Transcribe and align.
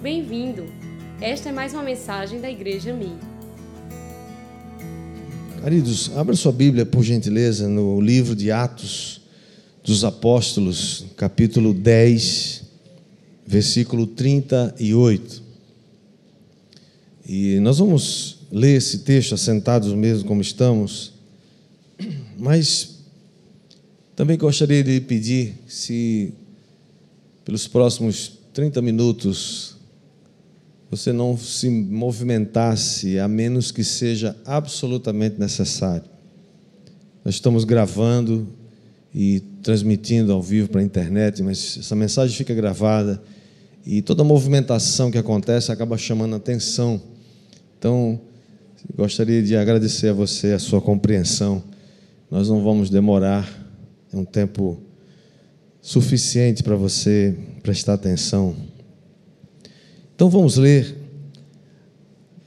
Bem-vindo! 0.00 0.64
Esta 1.20 1.48
é 1.48 1.52
mais 1.52 1.74
uma 1.74 1.82
mensagem 1.82 2.40
da 2.40 2.48
Igreja 2.48 2.94
Mi. 2.94 3.16
Queridos, 5.60 6.16
abra 6.16 6.36
sua 6.36 6.52
Bíblia, 6.52 6.86
por 6.86 7.02
gentileza, 7.02 7.68
no 7.68 8.00
livro 8.00 8.36
de 8.36 8.52
Atos 8.52 9.20
dos 9.82 10.04
Apóstolos, 10.04 11.04
capítulo 11.16 11.74
10, 11.74 12.62
versículo 13.44 14.06
38. 14.06 15.42
E 17.26 17.58
nós 17.58 17.78
vamos 17.80 18.38
ler 18.52 18.76
esse 18.76 18.98
texto 18.98 19.34
assentados 19.34 19.92
mesmo 19.94 20.28
como 20.28 20.40
estamos, 20.40 21.12
mas 22.38 23.00
também 24.14 24.38
gostaria 24.38 24.84
de 24.84 25.00
pedir 25.00 25.54
se 25.66 26.32
pelos 27.44 27.66
próximos 27.66 28.38
30 28.52 28.80
minutos 28.80 29.77
você 30.90 31.12
não 31.12 31.36
se 31.36 31.68
movimentasse, 31.68 33.18
a 33.18 33.28
menos 33.28 33.70
que 33.70 33.84
seja 33.84 34.34
absolutamente 34.44 35.38
necessário. 35.38 36.08
Nós 37.24 37.34
estamos 37.34 37.64
gravando 37.64 38.48
e 39.14 39.40
transmitindo 39.62 40.32
ao 40.32 40.42
vivo 40.42 40.68
para 40.68 40.80
a 40.80 40.84
internet, 40.84 41.42
mas 41.42 41.76
essa 41.78 41.94
mensagem 41.94 42.34
fica 42.34 42.54
gravada 42.54 43.22
e 43.84 44.00
toda 44.00 44.24
movimentação 44.24 45.10
que 45.10 45.18
acontece 45.18 45.70
acaba 45.70 45.98
chamando 45.98 46.34
atenção. 46.34 47.00
Então, 47.78 48.18
gostaria 48.96 49.42
de 49.42 49.56
agradecer 49.56 50.08
a 50.08 50.12
você 50.12 50.52
a 50.52 50.58
sua 50.58 50.80
compreensão. 50.80 51.62
Nós 52.30 52.48
não 52.48 52.62
vamos 52.62 52.88
demorar, 52.88 53.46
é 54.12 54.16
um 54.16 54.24
tempo 54.24 54.80
suficiente 55.82 56.62
para 56.62 56.76
você 56.76 57.36
prestar 57.62 57.94
atenção 57.94 58.67
então 60.18 60.28
vamos 60.28 60.56
ler 60.56 60.96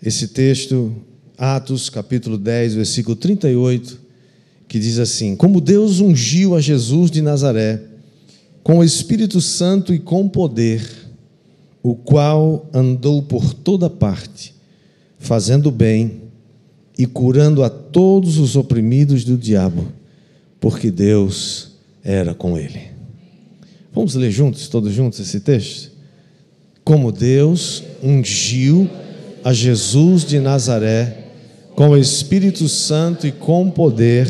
esse 0.04 0.28
texto, 0.28 0.94
Atos 1.38 1.90
capítulo 1.90 2.38
10, 2.38 2.74
versículo 2.74 3.16
38, 3.16 3.98
que 4.68 4.78
diz 4.78 5.00
assim: 5.00 5.38
Como 5.38 5.62
Deus 5.62 6.02
ungiu 6.02 6.54
a 6.54 6.60
Jesus 6.60 7.10
de 7.10 7.22
Nazaré 7.22 7.82
com 8.62 8.80
o 8.80 8.84
Espírito 8.84 9.40
Santo 9.40 9.94
e 9.94 10.00
com 10.00 10.28
poder, 10.28 10.86
o 11.82 11.96
qual 11.96 12.70
andou 12.74 13.24
por 13.24 13.54
toda 13.54 13.90
parte, 13.90 14.54
fazendo 15.18 15.72
bem 15.72 16.24
e 16.98 17.06
curando 17.06 17.64
a 17.64 17.70
todos 17.70 18.38
os 18.38 18.58
oprimidos 18.58 19.24
do 19.24 19.38
diabo, 19.38 19.88
porque 20.60 20.92
Deus 20.92 21.72
era 22.04 22.34
com 22.34 22.58
ele. 22.58 22.92
Vamos 23.94 24.14
ler 24.16 24.30
juntos, 24.30 24.68
todos 24.68 24.92
juntos, 24.92 25.22
esse 25.22 25.40
texto? 25.40 25.91
Como 26.92 27.10
Deus 27.10 27.84
ungiu 28.04 28.86
a 29.46 29.54
Jesus 29.54 30.26
de 30.26 30.42
Nazaré 30.42 31.30
com 31.74 31.92
o 31.92 31.98
Espírito 31.98 32.68
Santo 32.68 33.26
e 33.26 33.32
com 33.32 33.72
poder, 33.72 34.30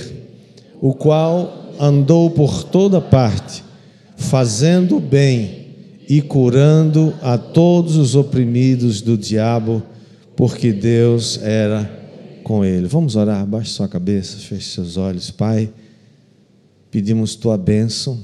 o 0.80 0.94
qual 0.94 1.74
andou 1.80 2.30
por 2.30 2.64
toda 2.64 3.02
parte, 3.02 3.64
fazendo 4.16 5.00
bem 5.00 5.70
e 6.08 6.22
curando 6.22 7.16
a 7.24 7.36
todos 7.36 7.96
os 7.96 8.16
oprimidos 8.16 9.02
do 9.02 9.18
diabo, 9.18 9.82
porque 10.36 10.72
Deus 10.72 11.42
era 11.42 11.90
com 12.44 12.64
ele. 12.64 12.86
Vamos 12.86 13.16
orar, 13.16 13.44
baixe 13.44 13.72
sua 13.72 13.88
cabeça, 13.88 14.38
feche 14.38 14.70
seus 14.70 14.98
olhos, 14.98 15.32
Pai. 15.32 15.68
Pedimos 16.92 17.34
tua 17.34 17.58
bênção, 17.58 18.20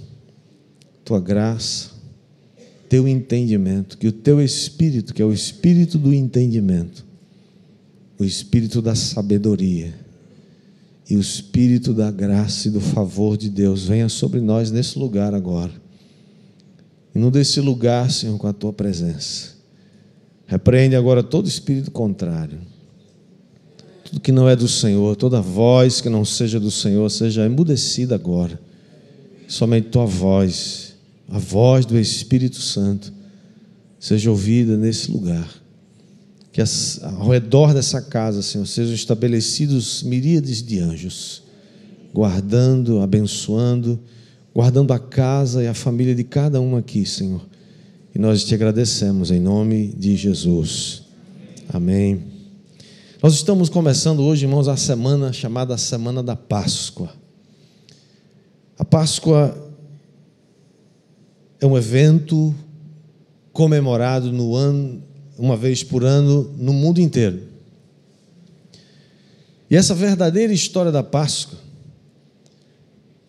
tua 1.03 1.19
graça 1.19 1.96
teu 2.89 3.07
entendimento, 3.07 3.97
que 3.97 4.07
o 4.07 4.11
teu 4.11 4.41
espírito, 4.41 5.13
que 5.13 5.21
é 5.21 5.25
o 5.25 5.33
espírito 5.33 5.97
do 5.97 6.13
entendimento, 6.13 7.05
o 8.19 8.23
espírito 8.23 8.81
da 8.81 8.95
sabedoria 8.95 9.93
e 11.09 11.15
o 11.15 11.19
espírito 11.19 11.93
da 11.93 12.11
graça 12.11 12.67
e 12.67 12.71
do 12.71 12.81
favor 12.81 13.37
de 13.37 13.49
Deus 13.49 13.85
venha 13.85 14.09
sobre 14.09 14.41
nós 14.41 14.71
nesse 14.71 14.97
lugar 14.99 15.33
agora. 15.33 15.71
E 17.13 17.19
não 17.19 17.31
desse 17.31 17.61
lugar, 17.61 18.11
Senhor, 18.11 18.37
com 18.37 18.47
a 18.47 18.53
tua 18.53 18.73
presença. 18.73 19.55
Repreende 20.45 20.95
agora 20.95 21.23
todo 21.23 21.47
espírito 21.47 21.91
contrário. 21.91 22.59
Tudo 24.03 24.21
que 24.21 24.31
não 24.31 24.47
é 24.47 24.55
do 24.55 24.67
Senhor, 24.67 25.15
toda 25.15 25.41
voz 25.41 25.99
que 25.99 26.09
não 26.09 26.23
seja 26.23 26.59
do 26.59 26.71
Senhor, 26.71 27.09
seja 27.09 27.45
emudecida 27.45 28.15
agora. 28.15 28.59
Somente 29.47 29.89
tua 29.89 30.05
voz 30.05 30.86
a 31.29 31.37
voz 31.37 31.85
do 31.85 31.99
Espírito 31.99 32.61
Santo 32.61 33.11
seja 33.99 34.29
ouvida 34.29 34.77
nesse 34.77 35.11
lugar. 35.11 35.47
Que 36.51 36.61
ao 37.03 37.29
redor 37.29 37.73
dessa 37.73 38.01
casa, 38.01 38.41
Senhor, 38.41 38.65
sejam 38.65 38.93
estabelecidos 38.93 40.01
miríades 40.01 40.63
de 40.63 40.79
anjos, 40.79 41.43
guardando, 42.13 42.99
abençoando, 42.99 43.99
guardando 44.55 44.91
a 44.91 44.97
casa 44.97 45.61
e 45.63 45.67
a 45.67 45.73
família 45.73 46.15
de 46.15 46.23
cada 46.23 46.59
um 46.59 46.75
aqui, 46.75 47.05
Senhor. 47.05 47.45
E 48.15 48.17
nós 48.17 48.43
te 48.43 48.55
agradecemos 48.55 49.29
em 49.29 49.39
nome 49.39 49.93
de 49.95 50.15
Jesus. 50.15 51.03
Amém. 51.69 52.23
Nós 53.21 53.33
estamos 53.33 53.69
começando 53.69 54.21
hoje, 54.21 54.45
irmãos, 54.45 54.67
a 54.67 54.77
semana 54.77 55.31
chamada 55.33 55.77
Semana 55.77 56.23
da 56.23 56.35
Páscoa. 56.35 57.11
A 58.79 58.85
Páscoa 58.85 59.66
é 61.59 61.65
um 61.65 61.77
evento 61.77 62.53
comemorado 63.51 64.31
no 64.31 64.55
ano, 64.55 65.03
uma 65.37 65.57
vez 65.57 65.83
por 65.83 66.03
ano, 66.03 66.53
no 66.57 66.71
mundo 66.71 66.99
inteiro. 66.99 67.41
E 69.69 69.75
essa 69.75 69.93
verdadeira 69.93 70.53
história 70.53 70.91
da 70.91 71.03
Páscoa, 71.03 71.57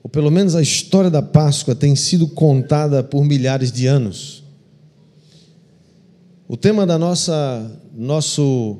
ou 0.02 0.10
pelo 0.10 0.30
menos 0.30 0.54
a 0.54 0.62
história 0.62 1.10
da 1.10 1.22
Páscoa, 1.22 1.74
tem 1.74 1.96
sido 1.96 2.28
contada 2.28 3.02
por 3.02 3.24
milhares 3.24 3.72
de 3.72 3.86
anos. 3.86 4.44
O 6.46 6.56
tema 6.56 6.86
da 6.86 6.98
nossa 6.98 7.70
nosso 7.94 8.78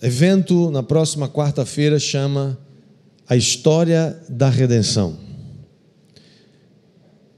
evento 0.00 0.70
na 0.70 0.82
próxima 0.82 1.28
quarta-feira 1.28 1.98
chama 1.98 2.58
A 3.28 3.36
História 3.36 4.18
da 4.28 4.48
Redenção. 4.48 5.23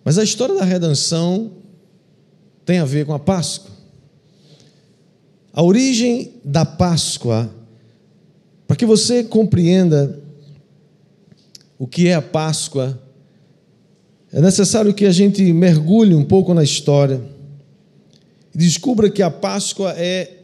Mas 0.06 0.18
a 0.18 0.22
história 0.22 0.54
da 0.54 0.64
redenção 0.64 1.50
tem 2.64 2.78
a 2.78 2.84
ver 2.84 3.04
com 3.04 3.12
a 3.12 3.18
Páscoa. 3.18 3.72
A 5.52 5.60
origem 5.60 6.34
da 6.44 6.64
Páscoa, 6.64 7.50
para 8.68 8.76
que 8.76 8.86
você 8.86 9.24
compreenda 9.24 10.16
o 11.76 11.88
que 11.88 12.06
é 12.06 12.14
a 12.14 12.22
Páscoa, 12.22 12.96
é 14.32 14.40
necessário 14.40 14.94
que 14.94 15.06
a 15.06 15.10
gente 15.10 15.42
mergulhe 15.52 16.14
um 16.14 16.24
pouco 16.24 16.54
na 16.54 16.62
história 16.62 17.20
e 18.54 18.58
descubra 18.58 19.10
que 19.10 19.24
a 19.24 19.30
Páscoa 19.30 19.92
é 19.96 20.34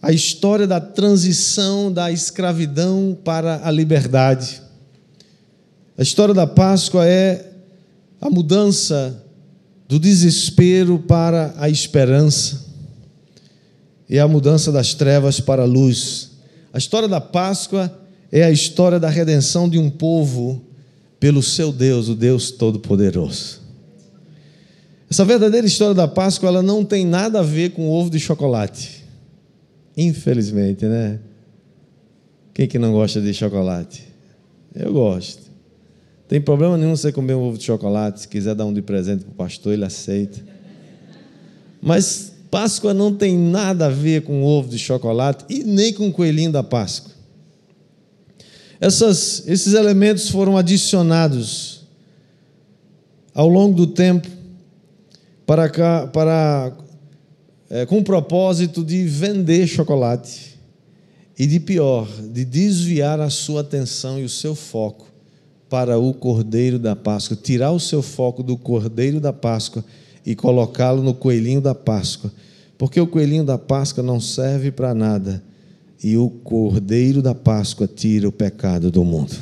a 0.00 0.12
história 0.12 0.68
da 0.68 0.80
transição 0.80 1.92
da 1.92 2.12
escravidão 2.12 3.18
para 3.24 3.60
a 3.66 3.72
liberdade. 3.72 4.62
A 5.98 6.02
história 6.02 6.32
da 6.32 6.46
Páscoa 6.46 7.04
é 7.04 7.53
a 8.24 8.30
mudança 8.30 9.22
do 9.86 9.98
desespero 9.98 10.98
para 10.98 11.54
a 11.58 11.68
esperança 11.68 12.64
e 14.08 14.18
a 14.18 14.26
mudança 14.26 14.72
das 14.72 14.94
trevas 14.94 15.40
para 15.40 15.62
a 15.62 15.66
luz. 15.66 16.30
A 16.72 16.78
história 16.78 17.06
da 17.06 17.20
Páscoa 17.20 17.94
é 18.32 18.42
a 18.42 18.50
história 18.50 18.98
da 18.98 19.10
redenção 19.10 19.68
de 19.68 19.78
um 19.78 19.90
povo 19.90 20.64
pelo 21.20 21.42
seu 21.42 21.70
Deus, 21.70 22.08
o 22.08 22.14
Deus 22.14 22.50
Todo-Poderoso. 22.50 23.60
Essa 25.10 25.26
verdadeira 25.26 25.66
história 25.66 25.94
da 25.94 26.08
Páscoa 26.08 26.48
ela 26.48 26.62
não 26.62 26.82
tem 26.82 27.04
nada 27.04 27.40
a 27.40 27.42
ver 27.42 27.72
com 27.72 27.90
ovo 27.90 28.08
de 28.08 28.18
chocolate. 28.18 29.04
Infelizmente, 29.94 30.86
né? 30.86 31.20
Quem 32.54 32.66
que 32.66 32.78
não 32.78 32.92
gosta 32.92 33.20
de 33.20 33.34
chocolate? 33.34 34.02
Eu 34.74 34.94
gosto. 34.94 35.43
Tem 36.26 36.40
problema 36.40 36.76
nenhum 36.76 36.96
você 36.96 37.12
comer 37.12 37.34
um 37.34 37.42
ovo 37.42 37.58
de 37.58 37.64
chocolate. 37.64 38.20
Se 38.20 38.28
quiser 38.28 38.54
dar 38.54 38.64
um 38.64 38.72
de 38.72 38.82
presente 38.82 39.24
para 39.24 39.32
o 39.32 39.34
pastor, 39.34 39.72
ele 39.72 39.84
aceita. 39.84 40.42
Mas 41.80 42.32
Páscoa 42.50 42.94
não 42.94 43.14
tem 43.14 43.36
nada 43.36 43.86
a 43.86 43.90
ver 43.90 44.22
com 44.22 44.42
ovo 44.42 44.68
de 44.68 44.78
chocolate 44.78 45.44
e 45.50 45.64
nem 45.64 45.92
com 45.92 46.08
o 46.08 46.12
coelhinho 46.12 46.50
da 46.52 46.62
Páscoa. 46.62 47.12
Essas, 48.80 49.46
esses 49.46 49.74
elementos 49.74 50.28
foram 50.28 50.56
adicionados 50.56 51.86
ao 53.34 53.48
longo 53.48 53.74
do 53.74 53.86
tempo 53.86 54.28
para, 55.46 56.06
para 56.06 56.76
é, 57.68 57.84
com 57.86 57.98
o 57.98 58.04
propósito 58.04 58.84
de 58.84 59.04
vender 59.04 59.66
chocolate 59.66 60.58
e 61.38 61.46
de 61.46 61.60
pior, 61.60 62.08
de 62.32 62.44
desviar 62.44 63.20
a 63.20 63.28
sua 63.28 63.60
atenção 63.60 64.18
e 64.18 64.24
o 64.24 64.28
seu 64.28 64.54
foco 64.54 65.13
para 65.68 65.98
o 65.98 66.12
Cordeiro 66.14 66.78
da 66.78 66.94
Páscoa, 66.94 67.36
tirar 67.36 67.72
o 67.72 67.80
seu 67.80 68.02
foco 68.02 68.42
do 68.42 68.56
Cordeiro 68.56 69.20
da 69.20 69.32
Páscoa 69.32 69.84
e 70.24 70.34
colocá-lo 70.34 71.02
no 71.02 71.14
coelhinho 71.14 71.60
da 71.60 71.74
Páscoa, 71.74 72.32
porque 72.78 73.00
o 73.00 73.06
coelhinho 73.06 73.44
da 73.44 73.58
Páscoa 73.58 74.02
não 74.02 74.20
serve 74.20 74.70
para 74.70 74.94
nada 74.94 75.42
e 76.02 76.18
o 76.18 76.28
cordeiro 76.28 77.22
da 77.22 77.34
Páscoa 77.34 77.86
tira 77.86 78.28
o 78.28 78.32
pecado 78.32 78.90
do 78.90 79.02
mundo. 79.02 79.34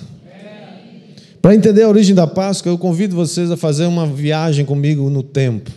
Para 1.41 1.57
entender 1.57 1.83
a 1.83 1.89
origem 1.89 2.15
da 2.15 2.25
Páscoa, 2.25 2.71
eu 2.71 2.79
convido 2.79 3.17
vocês 3.17 3.51
a 3.51 3.57
fazer 3.57 3.87
uma 3.87 4.07
viagem 4.07 4.65
comigo 4.65 5.11
no 5.11 5.25
tempo. 5.25 5.73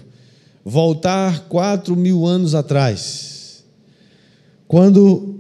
Voltar 0.64 1.48
quatro 1.50 1.96
mil 1.96 2.24
anos 2.24 2.54
atrás. 2.54 3.64
Quando 4.68 5.40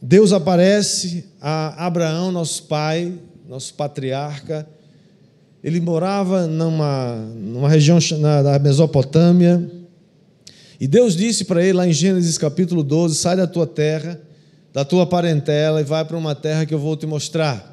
Deus 0.00 0.32
aparece 0.32 1.26
a 1.42 1.86
Abraão, 1.86 2.32
nosso 2.32 2.62
pai, 2.62 3.12
nosso 3.48 3.74
patriarca. 3.74 4.66
Ele 5.62 5.80
morava 5.80 6.46
numa, 6.46 7.16
numa 7.36 7.68
região 7.68 7.98
da 8.42 8.58
Mesopotâmia. 8.58 9.70
E 10.80 10.86
Deus 10.86 11.16
disse 11.16 11.44
para 11.44 11.62
ele, 11.62 11.74
lá 11.74 11.86
em 11.86 11.92
Gênesis 11.92 12.38
capítulo 12.38 12.82
12: 12.82 13.14
Sai 13.14 13.36
da 13.36 13.46
tua 13.46 13.66
terra, 13.66 14.20
da 14.72 14.84
tua 14.84 15.06
parentela 15.06 15.80
e 15.80 15.84
vai 15.84 16.04
para 16.04 16.16
uma 16.16 16.34
terra 16.34 16.66
que 16.66 16.74
eu 16.74 16.78
vou 16.78 16.96
te 16.96 17.06
mostrar. 17.06 17.72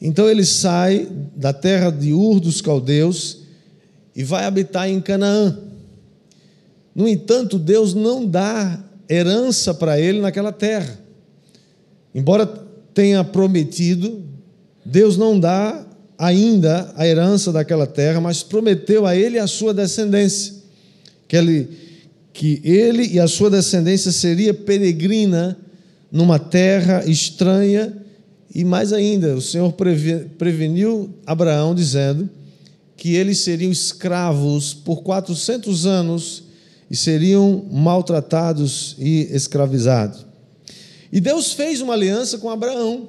Então 0.00 0.28
ele 0.28 0.44
sai 0.44 1.08
da 1.34 1.52
terra 1.52 1.90
de 1.90 2.12
Ur 2.12 2.40
dos 2.40 2.60
caldeus 2.60 3.38
e 4.14 4.22
vai 4.22 4.44
habitar 4.44 4.88
em 4.88 5.00
Canaã. 5.00 5.58
No 6.94 7.08
entanto, 7.08 7.58
Deus 7.58 7.94
não 7.94 8.26
dá 8.26 8.84
herança 9.08 9.72
para 9.72 9.98
ele 9.98 10.20
naquela 10.20 10.52
terra. 10.52 10.98
Embora 12.14 12.46
tenha 12.92 13.24
prometido, 13.24 14.22
Deus 14.84 15.16
não 15.16 15.38
dá 15.38 15.84
ainda 16.18 16.92
a 16.96 17.06
herança 17.06 17.52
daquela 17.52 17.86
terra, 17.86 18.20
mas 18.20 18.42
prometeu 18.42 19.06
a 19.06 19.16
ele 19.16 19.36
e 19.36 19.40
a 19.40 19.46
sua 19.46 19.72
descendência 19.72 20.54
que 21.26 21.36
ele, 21.36 21.68
que 22.32 22.60
ele 22.62 23.06
e 23.06 23.18
a 23.18 23.26
sua 23.26 23.50
descendência 23.50 24.12
seria 24.12 24.52
peregrina 24.52 25.56
numa 26.12 26.38
terra 26.38 27.04
estranha 27.06 28.04
e 28.54 28.64
mais 28.64 28.92
ainda, 28.92 29.34
o 29.34 29.40
Senhor 29.40 29.74
preveniu 30.38 31.12
Abraão 31.26 31.74
dizendo 31.74 32.30
que 32.96 33.16
eles 33.16 33.40
seriam 33.40 33.72
escravos 33.72 34.72
por 34.72 35.02
400 35.02 35.86
anos 35.86 36.44
e 36.88 36.94
seriam 36.94 37.64
maltratados 37.72 38.94
e 38.96 39.28
escravizados. 39.32 40.24
E 41.12 41.20
Deus 41.20 41.52
fez 41.52 41.80
uma 41.80 41.94
aliança 41.94 42.38
com 42.38 42.48
Abraão 42.48 43.08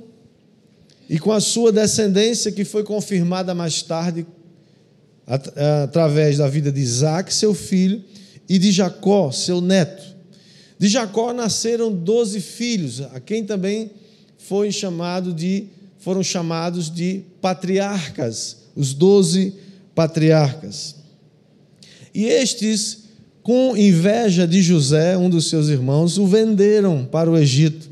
e 1.10 1.20
com 1.20 1.32
a 1.32 1.40
sua 1.40 1.72
descendência, 1.72 2.52
que 2.52 2.66
foi 2.66 2.84
confirmada 2.84 3.54
mais 3.54 3.82
tarde 3.82 4.26
através 5.26 6.38
da 6.38 6.48
vida 6.48 6.72
de 6.72 6.82
Isaac, 6.82 7.34
seu 7.34 7.54
filho, 7.54 8.04
e 8.48 8.60
de 8.60 8.72
Jacó, 8.72 9.32
seu 9.32 9.60
neto. 9.60 10.04
De 10.78 10.88
Jacó 10.88 11.34
nasceram 11.34 11.92
doze 11.92 12.40
filhos, 12.40 13.02
a 13.02 13.20
quem 13.20 13.44
também 13.44 13.92
foi 14.38 14.72
chamado 14.72 15.34
de, 15.34 15.66
foram 15.98 16.22
chamados 16.22 16.94
de 16.94 17.24
patriarcas, 17.42 18.58
os 18.76 18.94
doze 18.94 19.54
patriarcas. 19.96 20.96
E 22.14 22.26
estes, 22.26 23.06
com 23.42 23.76
inveja 23.76 24.48
de 24.48 24.62
José, 24.62 25.18
um 25.18 25.30
dos 25.30 25.50
seus 25.50 25.70
irmãos, 25.70 26.18
o 26.18 26.28
venderam 26.28 27.06
para 27.06 27.30
o 27.30 27.38
Egito. 27.38 27.90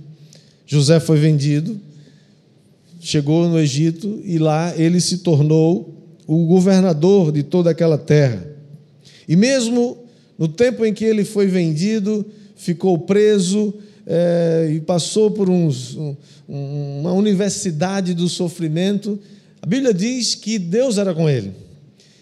José 0.65 0.99
foi 0.99 1.17
vendido, 1.17 1.79
chegou 3.03 3.47
no 3.49 3.59
Egito 3.59 4.21
e 4.23 4.37
lá 4.37 4.73
ele 4.77 5.01
se 5.01 5.19
tornou 5.19 5.93
o 6.25 6.45
governador 6.45 7.31
de 7.31 7.43
toda 7.43 7.69
aquela 7.69 7.97
terra. 7.97 8.47
E 9.27 9.35
mesmo 9.35 9.97
no 10.37 10.47
tempo 10.47 10.85
em 10.85 10.93
que 10.93 11.03
ele 11.03 11.23
foi 11.23 11.47
vendido, 11.47 12.25
ficou 12.55 12.97
preso, 12.97 13.73
é, 14.07 14.71
e 14.73 14.79
passou 14.79 15.31
por 15.31 15.49
uns, 15.49 15.95
um, 15.95 16.15
uma 16.47 17.13
universidade 17.13 18.13
do 18.13 18.27
sofrimento, 18.27 19.19
a 19.61 19.65
Bíblia 19.65 19.93
diz 19.93 20.35
que 20.35 20.57
Deus 20.57 20.97
era 20.97 21.13
com 21.13 21.29
ele. 21.29 21.51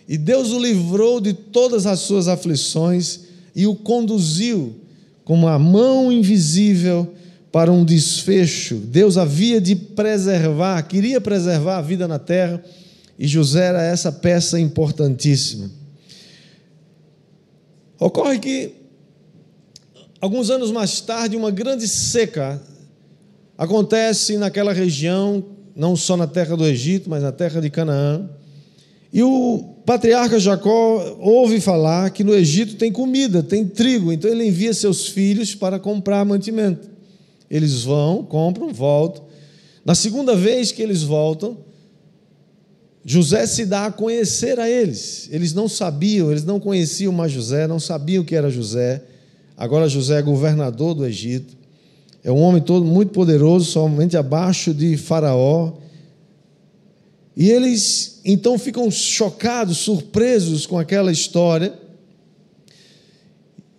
E 0.07 0.17
Deus 0.17 0.51
o 0.51 0.59
livrou 0.59 1.21
de 1.21 1.33
todas 1.33 1.85
as 1.85 1.99
suas 1.99 2.27
aflições 2.27 3.21
e 3.55 3.65
o 3.65 3.75
conduziu 3.75 4.75
com 5.23 5.35
uma 5.35 5.57
mão 5.57 6.11
invisível 6.11 7.13
para 7.51 7.71
um 7.71 7.83
desfecho. 7.83 8.75
Deus 8.75 9.17
havia 9.17 9.59
de 9.59 9.75
preservar, 9.75 10.81
queria 10.83 11.19
preservar 11.19 11.77
a 11.77 11.81
vida 11.81 12.07
na 12.07 12.19
terra, 12.19 12.63
e 13.17 13.27
José 13.27 13.65
era 13.65 13.83
essa 13.83 14.11
peça 14.11 14.59
importantíssima. 14.59 15.69
Ocorre 17.99 18.39
que 18.39 18.81
Alguns 20.21 20.51
anos 20.51 20.71
mais 20.71 21.01
tarde, 21.01 21.35
uma 21.35 21.49
grande 21.49 21.87
seca 21.87 22.61
acontece 23.57 24.37
naquela 24.37 24.71
região, 24.71 25.43
não 25.75 25.95
só 25.95 26.15
na 26.15 26.27
terra 26.27 26.55
do 26.55 26.63
Egito, 26.63 27.09
mas 27.09 27.23
na 27.23 27.31
terra 27.31 27.59
de 27.59 27.71
Canaã. 27.71 28.29
E 29.11 29.23
o 29.23 29.77
patriarca 29.83 30.39
Jacó 30.39 31.17
ouve 31.19 31.59
falar 31.59 32.11
que 32.11 32.23
no 32.23 32.35
Egito 32.35 32.75
tem 32.75 32.91
comida, 32.91 33.41
tem 33.41 33.65
trigo, 33.65 34.13
então 34.13 34.29
ele 34.29 34.45
envia 34.45 34.75
seus 34.75 35.07
filhos 35.07 35.55
para 35.55 35.79
comprar 35.79 36.23
mantimento. 36.23 36.90
Eles 37.51 37.83
vão, 37.83 38.23
compram, 38.23 38.71
voltam. 38.71 39.25
Na 39.83 39.93
segunda 39.93 40.37
vez 40.37 40.71
que 40.71 40.81
eles 40.81 41.03
voltam, 41.03 41.57
José 43.03 43.45
se 43.45 43.65
dá 43.65 43.87
a 43.87 43.91
conhecer 43.91 44.57
a 44.57 44.69
eles. 44.69 45.27
Eles 45.29 45.53
não 45.53 45.67
sabiam, 45.67 46.31
eles 46.31 46.45
não 46.45 46.61
conheciam 46.61 47.11
mais 47.11 47.33
José, 47.33 47.67
não 47.67 47.79
sabiam 47.79 48.23
que 48.23 48.35
era 48.35 48.49
José. 48.49 49.03
Agora 49.57 49.89
José 49.89 50.19
é 50.19 50.21
governador 50.21 50.93
do 50.93 51.05
Egito. 51.05 51.57
É 52.23 52.31
um 52.31 52.39
homem 52.39 52.61
todo 52.61 52.85
muito 52.85 53.11
poderoso, 53.11 53.65
somente 53.65 54.15
abaixo 54.15 54.73
de 54.73 54.95
Faraó. 54.95 55.73
E 57.35 57.49
eles 57.49 58.21
então 58.23 58.57
ficam 58.57 58.89
chocados, 58.89 59.79
surpresos 59.79 60.65
com 60.65 60.79
aquela 60.79 61.11
história. 61.11 61.73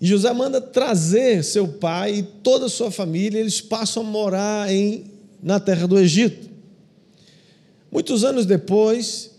E 0.02 0.06
José 0.08 0.32
manda 0.32 0.60
trazer 0.60 1.44
seu 1.44 1.68
pai 1.68 2.16
e 2.16 2.22
toda 2.24 2.66
a 2.66 2.68
sua 2.68 2.90
família, 2.90 3.38
eles 3.38 3.60
passam 3.60 4.02
a 4.02 4.06
morar 4.06 4.68
em, 4.68 5.04
na 5.40 5.60
terra 5.60 5.86
do 5.86 5.96
Egito. 5.96 6.50
Muitos 7.88 8.24
anos 8.24 8.44
depois, 8.44 9.30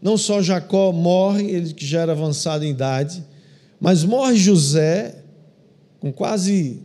não 0.00 0.16
só 0.16 0.40
Jacó 0.40 0.90
morre, 0.90 1.50
ele 1.50 1.74
que 1.74 1.84
já 1.84 2.00
era 2.00 2.12
avançado 2.12 2.64
em 2.64 2.70
idade, 2.70 3.22
mas 3.78 4.04
morre 4.04 4.36
José 4.36 5.16
com 6.00 6.10
quase 6.10 6.80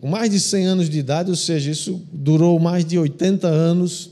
com 0.00 0.06
mais 0.08 0.30
de 0.30 0.38
100 0.38 0.66
anos 0.66 0.88
de 0.88 1.00
idade, 1.00 1.30
ou 1.30 1.36
seja, 1.36 1.68
isso 1.68 2.00
durou 2.12 2.60
mais 2.60 2.84
de 2.84 2.96
80 2.96 3.48
anos, 3.48 4.10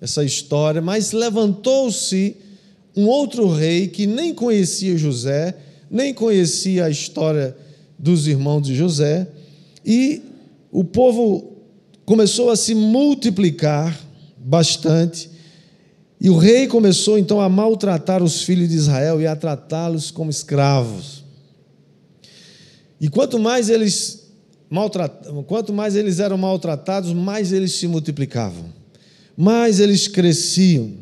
essa 0.00 0.24
história, 0.24 0.82
mas 0.82 1.12
levantou-se 1.12 2.36
um 2.96 3.06
outro 3.06 3.48
rei 3.48 3.86
que 3.86 4.08
nem 4.08 4.34
conhecia 4.34 4.98
José, 4.98 5.54
nem 5.90 6.12
conhecia 6.12 6.86
a 6.86 6.90
história 6.90 7.56
dos 7.98 8.26
irmãos 8.26 8.62
de 8.62 8.74
José, 8.74 9.28
e 9.84 10.22
o 10.70 10.84
povo 10.84 11.52
começou 12.04 12.50
a 12.50 12.56
se 12.56 12.74
multiplicar 12.74 13.98
bastante, 14.36 15.30
e 16.20 16.28
o 16.28 16.36
rei 16.36 16.66
começou 16.66 17.18
então 17.18 17.40
a 17.40 17.48
maltratar 17.48 18.22
os 18.22 18.42
filhos 18.42 18.68
de 18.68 18.74
Israel 18.74 19.20
e 19.20 19.26
a 19.26 19.36
tratá-los 19.36 20.10
como 20.10 20.30
escravos. 20.30 21.24
E 23.00 23.08
quanto 23.08 23.38
mais 23.38 23.70
eles 23.70 24.26
maltratavam, 24.68 25.42
quanto 25.42 25.72
mais 25.72 25.94
eles 25.94 26.18
eram 26.18 26.36
maltratados, 26.36 27.12
mais 27.12 27.52
eles 27.52 27.72
se 27.72 27.86
multiplicavam, 27.86 28.64
mais 29.36 29.78
eles 29.78 30.08
cresciam. 30.08 30.92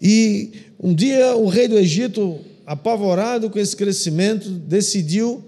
E 0.00 0.52
um 0.78 0.94
dia 0.94 1.34
o 1.36 1.48
rei 1.48 1.66
do 1.66 1.78
Egito, 1.78 2.38
apavorado 2.72 3.50
com 3.50 3.58
esse 3.58 3.76
crescimento, 3.76 4.48
decidiu 4.50 5.44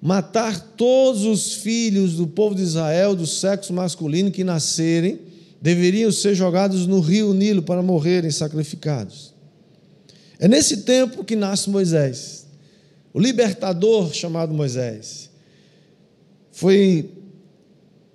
matar 0.00 0.60
todos 0.76 1.24
os 1.24 1.54
filhos 1.54 2.14
do 2.14 2.26
povo 2.26 2.54
de 2.54 2.62
Israel 2.62 3.14
do 3.14 3.26
sexo 3.26 3.72
masculino 3.72 4.30
que 4.30 4.44
nascerem, 4.44 5.20
deveriam 5.62 6.10
ser 6.10 6.34
jogados 6.34 6.86
no 6.86 7.00
rio 7.00 7.32
Nilo 7.32 7.62
para 7.62 7.82
morrerem 7.82 8.30
sacrificados. 8.30 9.32
É 10.38 10.48
nesse 10.48 10.78
tempo 10.78 11.24
que 11.24 11.36
nasce 11.36 11.70
Moisés 11.70 12.44
o 13.12 13.20
libertador 13.20 14.12
chamado 14.12 14.52
Moisés. 14.52 15.30
Foi 16.50 17.08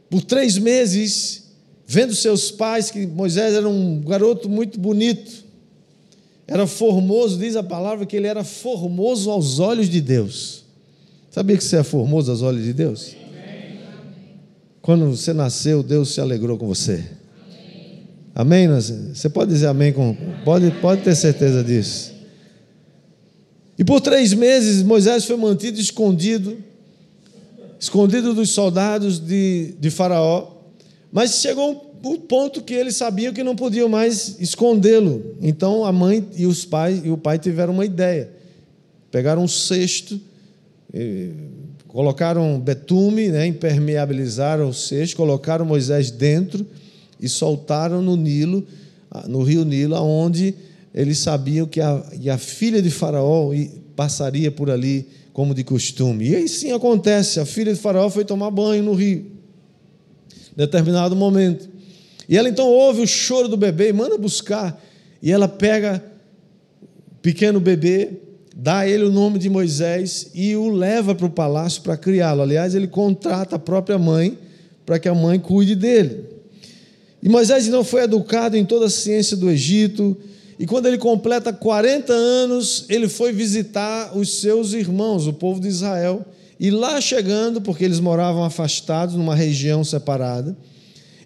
por 0.10 0.22
três 0.22 0.58
meses 0.58 1.54
vendo 1.88 2.14
seus 2.14 2.52
pais 2.52 2.92
que 2.92 3.08
Moisés 3.08 3.54
era 3.54 3.68
um 3.68 4.02
garoto 4.02 4.50
muito 4.50 4.78
bonito, 4.78 5.46
era 6.50 6.66
formoso, 6.66 7.38
diz 7.38 7.56
a 7.56 7.62
palavra 7.62 8.08
que 8.08 8.18
ele 8.18 8.26
era 8.26 8.44
formoso 8.44 9.30
aos 9.30 9.60
olhos 9.60 9.88
de 9.88 10.02
Deus. 10.02 10.64
Sabia 11.30 11.56
que 11.56 11.64
você 11.64 11.78
é 11.78 11.84
formoso 11.84 12.32
aos 12.32 12.42
olhos 12.42 12.64
de 12.64 12.74
Deus? 12.74 13.16
Quando 14.82 15.16
você 15.16 15.32
nasceu, 15.32 15.84
Deus 15.84 16.12
se 16.12 16.20
alegrou 16.20 16.58
com 16.58 16.66
você. 16.68 17.06
Amém? 18.34 18.68
Você 18.68 19.30
pode 19.30 19.52
dizer 19.52 19.68
amém 19.68 19.94
com. 19.94 20.18
Pode, 20.44 20.72
pode 20.82 21.04
ter 21.04 21.16
certeza 21.16 21.64
disso. 21.64 22.16
E 23.78 23.84
por 23.84 24.02
três 24.02 24.34
meses 24.34 24.82
Moisés 24.82 25.26
foi 25.26 25.38
mantido 25.38 25.80
escondido, 25.80 26.58
escondido 27.80 28.34
dos 28.34 28.50
soldados 28.50 29.20
de, 29.20 29.76
de 29.80 29.92
Faraó, 29.92 30.48
mas 31.12 31.36
chegou 31.36 31.72
um 31.72 31.76
ponto 32.28 32.62
que 32.62 32.74
eles 32.74 32.96
sabiam 32.96 33.34
que 33.34 33.44
não 33.44 33.56
podiam 33.56 33.90
mais 33.90 34.38
escondê-lo. 34.40 35.36
Então 35.42 35.86
a 35.86 35.92
mãe 35.92 36.26
e 36.36 36.46
os 36.46 36.66
pais 36.66 37.02
e 37.04 37.10
o 37.10 37.18
pai 37.18 37.38
tiveram 37.38 37.74
uma 37.74 37.86
ideia. 37.86 38.30
Pegaram 39.12 39.44
um 39.44 39.48
cesto, 39.48 40.20
colocaram 41.88 42.60
betume, 42.60 43.30
né, 43.30 43.48
impermeabilizaram 43.48 44.70
o 44.70 44.74
cesto, 44.74 45.18
colocaram 45.18 45.66
Moisés 45.66 46.12
dentro 46.12 46.66
e 47.20 47.28
soltaram 47.28 48.02
no 48.02 48.16
Nilo, 48.16 48.66
no 49.28 49.42
rio 49.44 49.66
Nilo, 49.66 49.96
onde 49.96 50.54
eles 50.94 51.18
sabiam 51.20 51.68
que 51.68 51.82
a, 51.82 52.04
a 52.32 52.38
filha 52.38 52.82
de 52.82 52.90
Faraó 52.90 53.52
passaria 53.96 54.52
por 54.52 54.70
ali 54.70 55.08
como 55.34 55.54
de 55.54 55.64
costume. 55.64 56.30
E 56.30 56.36
aí 56.36 56.48
sim 56.48 56.72
acontece, 56.72 57.40
a 57.40 57.46
filha 57.46 57.74
de 57.74 57.80
Faraó 57.80 58.10
foi 58.10 58.26
tomar 58.26 58.52
banho 58.52 58.84
no 58.84 58.94
rio, 58.94 59.26
determinado 60.56 61.16
momento. 61.16 61.69
E 62.30 62.38
ela 62.38 62.48
então 62.48 62.68
ouve 62.68 63.02
o 63.02 63.08
choro 63.08 63.48
do 63.48 63.58
bebê 63.58 63.90
e 63.90 63.94
manda 63.94 64.16
buscar. 64.16 64.80
E 65.20 65.32
ela 65.32 65.48
pega 65.48 66.04
o 67.12 67.16
pequeno 67.24 67.60
bebê, 67.60 68.12
dá 68.56 68.80
a 68.80 68.88
ele 68.88 69.06
o 69.06 69.12
nome 69.12 69.40
de 69.40 69.50
Moisés 69.50 70.30
e 70.36 70.56
o 70.56 70.70
leva 70.70 71.16
para 71.16 71.26
o 71.26 71.32
palácio 71.32 71.82
para 71.82 71.98
criá-lo. 71.98 72.44
Aliás, 72.44 72.76
ele 72.76 72.88
contrata 72.88 73.56
a 73.56 73.60
própria 73.60 73.98
mãe 73.98 74.38
para 74.86 75.00
que 75.00 75.10
a 75.10 75.16
mãe 75.16 75.40
cuide 75.40 75.76
dele. 75.76 76.24
E 77.22 77.28
Moisés 77.28 77.68
não 77.68 77.84
foi 77.84 78.04
educado 78.04 78.56
em 78.56 78.64
toda 78.64 78.86
a 78.86 78.90
ciência 78.90 79.36
do 79.36 79.50
Egito, 79.50 80.16
e 80.58 80.66
quando 80.66 80.86
ele 80.86 80.98
completa 80.98 81.52
40 81.52 82.14
anos, 82.14 82.86
ele 82.90 83.10
foi 83.10 83.32
visitar 83.34 84.16
os 84.16 84.40
seus 84.40 84.74
irmãos, 84.74 85.26
o 85.26 85.34
povo 85.34 85.60
de 85.60 85.68
Israel, 85.68 86.26
e 86.60 86.70
lá 86.70 87.00
chegando, 87.02 87.60
porque 87.62 87.84
eles 87.84 88.00
moravam 88.00 88.44
afastados 88.44 89.16
numa 89.16 89.36
região 89.36 89.84
separada, 89.84 90.56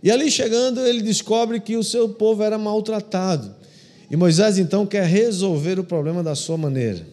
e 0.04 0.12
ali 0.12 0.30
chegando, 0.30 0.82
ele 0.82 1.02
descobre 1.02 1.62
que 1.62 1.78
o 1.78 1.84
seu 1.84 2.10
povo 2.10 2.44
era 2.44 2.58
maltratado. 2.58 3.56
E 4.12 4.18
Moisés 4.18 4.58
então 4.58 4.86
quer 4.86 5.06
resolver 5.06 5.80
o 5.80 5.84
problema 5.84 6.22
da 6.22 6.36
sua 6.36 6.58
maneira. 6.58 7.08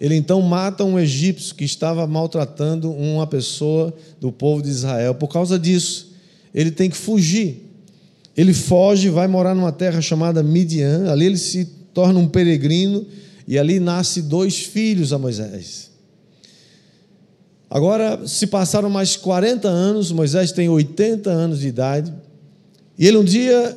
Ele 0.00 0.16
então 0.16 0.42
mata 0.42 0.84
um 0.84 0.98
egípcio 0.98 1.54
que 1.54 1.64
estava 1.64 2.04
maltratando 2.08 2.90
uma 2.90 3.24
pessoa 3.24 3.94
do 4.20 4.32
povo 4.32 4.60
de 4.60 4.68
Israel. 4.68 5.14
Por 5.14 5.28
causa 5.28 5.56
disso, 5.56 6.12
ele 6.52 6.72
tem 6.72 6.90
que 6.90 6.96
fugir. 6.96 7.62
Ele 8.36 8.52
foge, 8.52 9.08
vai 9.08 9.28
morar 9.28 9.54
numa 9.54 9.70
terra 9.70 10.00
chamada 10.00 10.42
Midian. 10.42 11.08
Ali 11.08 11.26
ele 11.26 11.38
se 11.38 11.66
torna 11.94 12.18
um 12.18 12.26
peregrino 12.26 13.06
e 13.46 13.56
ali 13.56 13.78
nasce 13.78 14.22
dois 14.22 14.58
filhos 14.58 15.12
a 15.12 15.18
Moisés. 15.18 15.93
Agora 17.74 18.24
se 18.28 18.46
passaram 18.46 18.88
mais 18.88 19.16
40 19.16 19.66
anos, 19.66 20.12
Moisés 20.12 20.52
tem 20.52 20.68
80 20.68 21.28
anos 21.28 21.58
de 21.58 21.66
idade, 21.66 22.14
e 22.96 23.04
ele 23.04 23.16
um 23.16 23.24
dia 23.24 23.76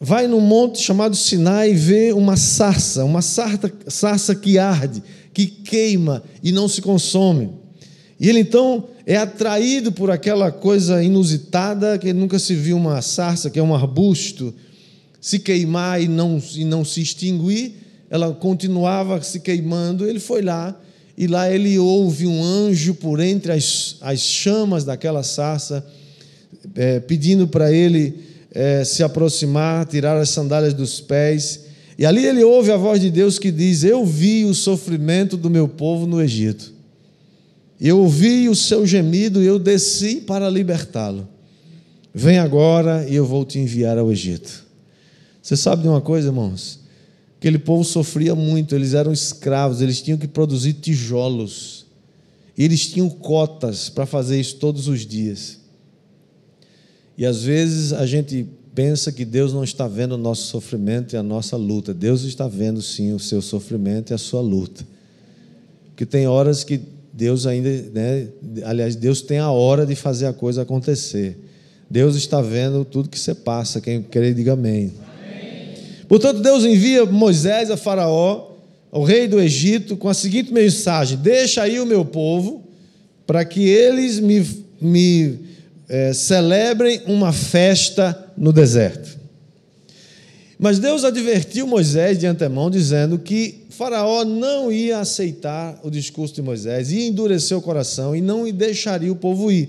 vai 0.00 0.26
num 0.26 0.40
monte 0.40 0.80
chamado 0.80 1.14
Sinai 1.14 1.72
e 1.72 1.74
vê 1.74 2.14
uma 2.14 2.34
sarça, 2.34 3.04
uma 3.04 3.20
sarça, 3.20 3.70
sarça 3.88 4.34
que 4.34 4.58
arde, 4.58 5.02
que 5.34 5.44
queima 5.44 6.22
e 6.42 6.50
não 6.50 6.66
se 6.66 6.80
consome. 6.80 7.50
E 8.18 8.26
ele 8.26 8.38
então 8.38 8.88
é 9.04 9.18
atraído 9.18 9.92
por 9.92 10.10
aquela 10.10 10.50
coisa 10.50 11.04
inusitada, 11.04 11.98
que 11.98 12.10
nunca 12.14 12.38
se 12.38 12.54
viu 12.54 12.78
uma 12.78 13.02
sarça, 13.02 13.50
que 13.50 13.58
é 13.58 13.62
um 13.62 13.74
arbusto, 13.74 14.54
se 15.20 15.38
queimar 15.38 16.00
e 16.00 16.08
não, 16.08 16.42
e 16.54 16.64
não 16.64 16.86
se 16.86 17.02
extinguir, 17.02 17.74
ela 18.08 18.32
continuava 18.32 19.20
se 19.20 19.40
queimando. 19.40 20.06
Ele 20.06 20.18
foi 20.18 20.40
lá 20.40 20.74
e 21.20 21.26
lá 21.26 21.50
ele 21.50 21.76
ouve 21.80 22.28
um 22.28 22.44
anjo 22.44 22.94
por 22.94 23.18
entre 23.18 23.50
as, 23.50 23.96
as 24.00 24.20
chamas 24.20 24.84
daquela 24.84 25.24
sarça, 25.24 25.84
é, 26.76 27.00
pedindo 27.00 27.48
para 27.48 27.72
ele 27.72 28.20
é, 28.52 28.84
se 28.84 29.02
aproximar, 29.02 29.84
tirar 29.86 30.16
as 30.16 30.30
sandálias 30.30 30.72
dos 30.72 31.00
pés. 31.00 31.64
E 31.98 32.06
ali 32.06 32.24
ele 32.24 32.44
ouve 32.44 32.70
a 32.70 32.76
voz 32.76 33.00
de 33.00 33.10
Deus 33.10 33.36
que 33.36 33.50
diz: 33.50 33.82
Eu 33.82 34.06
vi 34.06 34.44
o 34.44 34.54
sofrimento 34.54 35.36
do 35.36 35.50
meu 35.50 35.66
povo 35.66 36.06
no 36.06 36.22
Egito. 36.22 36.72
Eu 37.80 37.98
ouvi 37.98 38.48
o 38.48 38.54
seu 38.54 38.86
gemido 38.86 39.42
e 39.42 39.46
eu 39.46 39.58
desci 39.58 40.20
para 40.20 40.48
libertá-lo. 40.48 41.28
Vem 42.14 42.38
agora 42.38 43.04
e 43.08 43.16
eu 43.16 43.26
vou 43.26 43.44
te 43.44 43.58
enviar 43.58 43.98
ao 43.98 44.12
Egito. 44.12 44.64
Você 45.42 45.56
sabe 45.56 45.82
de 45.82 45.88
uma 45.88 46.00
coisa, 46.00 46.28
irmãos? 46.28 46.77
Aquele 47.38 47.58
povo 47.58 47.84
sofria 47.84 48.34
muito, 48.34 48.74
eles 48.74 48.94
eram 48.94 49.12
escravos, 49.12 49.80
eles 49.80 50.02
tinham 50.02 50.18
que 50.18 50.26
produzir 50.26 50.72
tijolos. 50.72 51.86
E 52.56 52.64
eles 52.64 52.88
tinham 52.88 53.08
cotas 53.08 53.88
para 53.88 54.04
fazer 54.04 54.40
isso 54.40 54.56
todos 54.56 54.88
os 54.88 55.06
dias. 55.06 55.60
E 57.16 57.24
às 57.24 57.44
vezes 57.44 57.92
a 57.92 58.04
gente 58.04 58.44
pensa 58.74 59.12
que 59.12 59.24
Deus 59.24 59.52
não 59.52 59.62
está 59.62 59.86
vendo 59.86 60.12
o 60.12 60.18
nosso 60.18 60.48
sofrimento 60.48 61.14
e 61.14 61.16
a 61.16 61.22
nossa 61.22 61.56
luta. 61.56 61.94
Deus 61.94 62.22
está 62.22 62.48
vendo 62.48 62.82
sim 62.82 63.12
o 63.12 63.20
seu 63.20 63.40
sofrimento 63.40 64.12
e 64.12 64.14
a 64.14 64.18
sua 64.18 64.40
luta. 64.40 64.84
Porque 65.90 66.04
tem 66.04 66.26
horas 66.26 66.64
que 66.64 66.80
Deus 67.12 67.46
ainda, 67.46 67.70
né, 67.92 68.28
aliás, 68.64 68.96
Deus 68.96 69.22
tem 69.22 69.38
a 69.38 69.50
hora 69.50 69.86
de 69.86 69.94
fazer 69.94 70.26
a 70.26 70.32
coisa 70.32 70.62
acontecer. 70.62 71.38
Deus 71.88 72.16
está 72.16 72.40
vendo 72.40 72.84
tudo 72.84 73.08
que 73.08 73.18
você 73.18 73.34
passa. 73.34 73.80
Quem 73.80 74.02
quer, 74.02 74.34
diga 74.34 74.54
amém. 74.54 74.92
Portanto, 76.08 76.40
Deus 76.40 76.64
envia 76.64 77.04
Moisés 77.04 77.70
a 77.70 77.76
Faraó, 77.76 78.52
ao 78.90 79.04
rei 79.04 79.28
do 79.28 79.38
Egito, 79.38 79.96
com 79.96 80.08
a 80.08 80.14
seguinte 80.14 80.52
mensagem: 80.52 81.18
Deixa 81.18 81.62
aí 81.62 81.78
o 81.78 81.86
meu 81.86 82.04
povo, 82.04 82.64
para 83.26 83.44
que 83.44 83.68
eles 83.68 84.18
me, 84.18 84.44
me 84.80 85.38
é, 85.86 86.14
celebrem 86.14 87.02
uma 87.06 87.32
festa 87.32 88.32
no 88.36 88.52
deserto. 88.52 89.18
Mas 90.58 90.78
Deus 90.78 91.04
advertiu 91.04 91.66
Moisés 91.66 92.18
de 92.18 92.26
antemão, 92.26 92.70
dizendo 92.70 93.18
que 93.18 93.66
Faraó 93.70 94.24
não 94.24 94.72
ia 94.72 94.98
aceitar 94.98 95.78
o 95.84 95.90
discurso 95.90 96.34
de 96.34 96.42
Moisés, 96.42 96.90
ia 96.90 97.06
endurecer 97.06 97.56
o 97.56 97.62
coração 97.62 98.16
e 98.16 98.20
não 98.20 98.50
deixaria 98.50 99.12
o 99.12 99.16
povo 99.16 99.52
ir. 99.52 99.68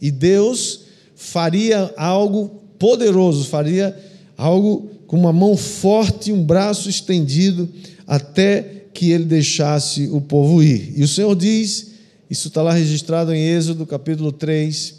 E 0.00 0.12
Deus 0.12 0.82
faria 1.16 1.92
algo 1.96 2.62
poderoso, 2.78 3.48
faria 3.48 3.98
algo 4.36 4.97
com 5.08 5.18
uma 5.18 5.32
mão 5.32 5.56
forte, 5.56 6.30
um 6.30 6.44
braço 6.44 6.88
estendido, 6.88 7.68
até 8.06 8.84
que 8.94 9.10
ele 9.10 9.24
deixasse 9.24 10.08
o 10.12 10.20
povo 10.20 10.62
ir. 10.62 10.92
E 10.96 11.02
o 11.02 11.08
Senhor 11.08 11.34
diz, 11.34 11.88
isso 12.30 12.46
está 12.46 12.62
lá 12.62 12.72
registrado 12.72 13.34
em 13.34 13.42
Êxodo 13.42 13.84
capítulo 13.84 14.30
3, 14.30 14.98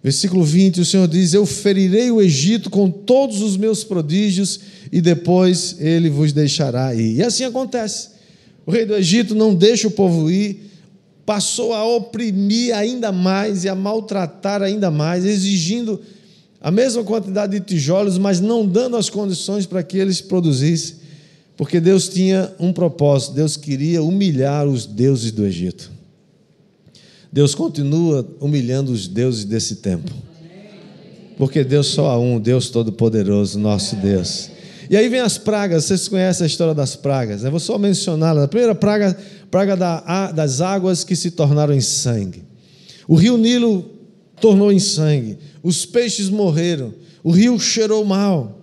Versículo 0.00 0.44
20, 0.44 0.80
o 0.80 0.84
Senhor 0.84 1.08
diz: 1.08 1.34
Eu 1.34 1.44
ferirei 1.44 2.10
o 2.10 2.22
Egito 2.22 2.70
com 2.70 2.88
todos 2.88 3.42
os 3.42 3.56
meus 3.56 3.82
prodígios, 3.82 4.60
e 4.92 5.00
depois 5.00 5.76
ele 5.80 6.08
vos 6.08 6.32
deixará 6.32 6.94
ir. 6.94 7.16
E 7.16 7.22
assim 7.22 7.42
acontece. 7.42 8.10
O 8.64 8.70
rei 8.70 8.86
do 8.86 8.94
Egito 8.94 9.34
não 9.34 9.54
deixa 9.54 9.88
o 9.88 9.90
povo 9.90 10.30
ir, 10.30 10.70
passou 11.26 11.74
a 11.74 11.84
oprimir 11.84 12.76
ainda 12.76 13.10
mais 13.10 13.64
e 13.64 13.68
a 13.68 13.74
maltratar 13.74 14.62
ainda 14.62 14.90
mais, 14.90 15.24
exigindo 15.24 16.00
a 16.60 16.70
mesma 16.70 17.04
quantidade 17.04 17.58
de 17.58 17.64
tijolos, 17.64 18.18
mas 18.18 18.40
não 18.40 18.66
dando 18.66 18.96
as 18.96 19.08
condições 19.08 19.64
para 19.64 19.82
que 19.82 19.96
eles 19.96 20.20
produzissem, 20.20 20.96
porque 21.56 21.80
Deus 21.80 22.08
tinha 22.08 22.52
um 22.58 22.72
propósito: 22.72 23.34
Deus 23.34 23.56
queria 23.56 24.02
humilhar 24.02 24.66
os 24.66 24.86
deuses 24.86 25.30
do 25.32 25.44
Egito. 25.44 25.90
Deus 27.32 27.54
continua 27.54 28.26
humilhando 28.40 28.90
os 28.90 29.06
deuses 29.06 29.44
desse 29.44 29.76
tempo. 29.76 30.10
Porque 31.36 31.62
Deus 31.62 31.88
só 31.88 32.10
há 32.10 32.18
um, 32.18 32.40
Deus 32.40 32.70
Todo-Poderoso, 32.70 33.58
nosso 33.58 33.94
Deus. 33.96 34.50
E 34.90 34.96
aí 34.96 35.08
vem 35.08 35.20
as 35.20 35.36
pragas, 35.36 35.84
vocês 35.84 36.08
conhecem 36.08 36.44
a 36.44 36.46
história 36.46 36.74
das 36.74 36.96
pragas, 36.96 37.44
eu 37.44 37.50
vou 37.50 37.60
só 37.60 37.78
mencioná-la. 37.78 38.44
A 38.44 38.48
primeira 38.48 38.74
praga, 38.74 39.16
praga 39.50 39.76
da, 39.76 40.32
das 40.32 40.60
águas 40.60 41.04
que 41.04 41.14
se 41.14 41.30
tornaram 41.30 41.74
em 41.74 41.80
sangue. 41.80 42.42
O 43.06 43.14
rio 43.14 43.36
Nilo 43.36 43.97
tornou 44.40 44.72
em 44.72 44.78
sangue, 44.78 45.38
os 45.62 45.84
peixes 45.84 46.28
morreram, 46.28 46.94
o 47.22 47.30
rio 47.30 47.58
cheirou 47.58 48.04
mal. 48.04 48.58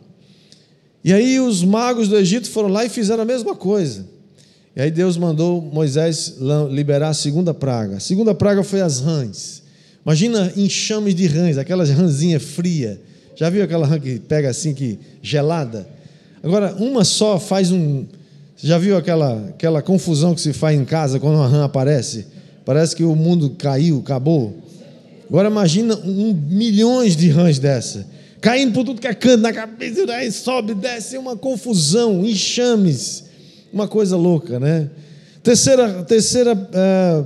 E 1.03 1.13
aí 1.13 1.39
os 1.39 1.63
magos 1.63 2.08
do 2.08 2.17
Egito 2.17 2.50
foram 2.50 2.70
lá 2.70 2.84
e 2.84 2.89
fizeram 2.89 3.22
a 3.22 3.25
mesma 3.25 3.55
coisa. 3.55 4.05
E 4.75 4.82
aí 4.82 4.91
Deus 4.91 5.17
mandou 5.17 5.62
Moisés 5.62 6.36
liberar 6.72 7.10
a 7.10 7.13
segunda 7.13 7.53
praga. 7.53 7.98
A 7.98 8.00
segunda 8.00 8.34
praga 8.34 8.63
foi 8.63 8.82
as 8.82 9.00
rãs. 9.00 9.63
Imagina 10.05 10.51
enxames 10.58 11.15
de 11.15 11.27
rãs, 11.27 11.58
aquelas 11.58 11.89
rãzinhas 11.89 12.44
frias. 12.44 12.98
Já 13.36 13.50
viu 13.50 13.63
aquela 13.63 13.86
rã 13.86 14.00
que 14.00 14.20
pega 14.20 14.50
assim, 14.50 14.74
que 14.74 15.00
gelada? 15.22 15.88
Agora, 16.44 16.75
uma 16.75 17.03
só 17.03 17.39
faz 17.39 17.72
um. 17.72 18.05
Você 18.55 18.67
já 18.67 18.77
viu 18.77 18.98
aquela, 18.98 19.50
aquela 19.50 19.82
confusão 19.82 20.34
que 20.36 20.41
se 20.41 20.53
faz 20.53 20.79
em 20.79 20.86
casa 20.86 21.20
quando 21.20 21.36
uma 21.36 21.48
rã 21.48 21.65
aparece? 21.65 22.25
Parece 22.63 22.96
que 22.96 23.03
o 23.03 23.15
mundo 23.15 23.51
caiu, 23.51 24.00
acabou. 24.00 24.64
Agora 25.27 25.50
imagina 25.50 25.96
um, 25.96 26.34
milhões 26.34 27.15
de 27.15 27.29
rãs 27.29 27.60
dessa. 27.60 28.08
Caindo 28.41 28.74
por 28.74 28.86
tudo 28.86 29.01
que 29.01 29.08
é 29.08 29.13
canto 29.13 29.41
na 29.41 29.51
cabeça, 29.51 30.12
aí 30.13 30.32
sobe, 30.32 30.74
desce, 30.74 31.17
uma 31.17 31.36
confusão, 31.36 32.25
enxames 32.25 33.25
uma 33.75 33.89
coisa 33.89 34.15
louca, 34.15 34.58
né? 34.58 34.89
Terceira, 35.44 36.01
terceira 36.03 36.51
é, 36.74 37.24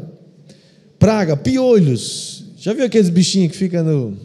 praga, 0.98 1.38
piolhos. 1.38 2.44
Já 2.58 2.74
viu 2.74 2.86
aqueles 2.86 3.08
bichinhos 3.08 3.52
que 3.52 3.58
ficam 3.58 3.84
no. 3.84 4.18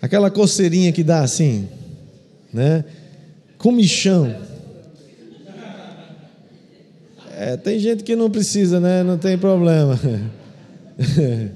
Aquela 0.00 0.30
coceirinha 0.30 0.90
que 0.92 1.04
dá 1.04 1.20
assim, 1.20 1.68
né? 2.50 2.86
Comichão. 3.58 4.34
É, 7.38 7.54
tem 7.58 7.78
gente 7.78 8.02
que 8.02 8.16
não 8.16 8.30
precisa, 8.30 8.80
né? 8.80 9.02
Não 9.02 9.18
tem 9.18 9.36
problema. 9.36 10.00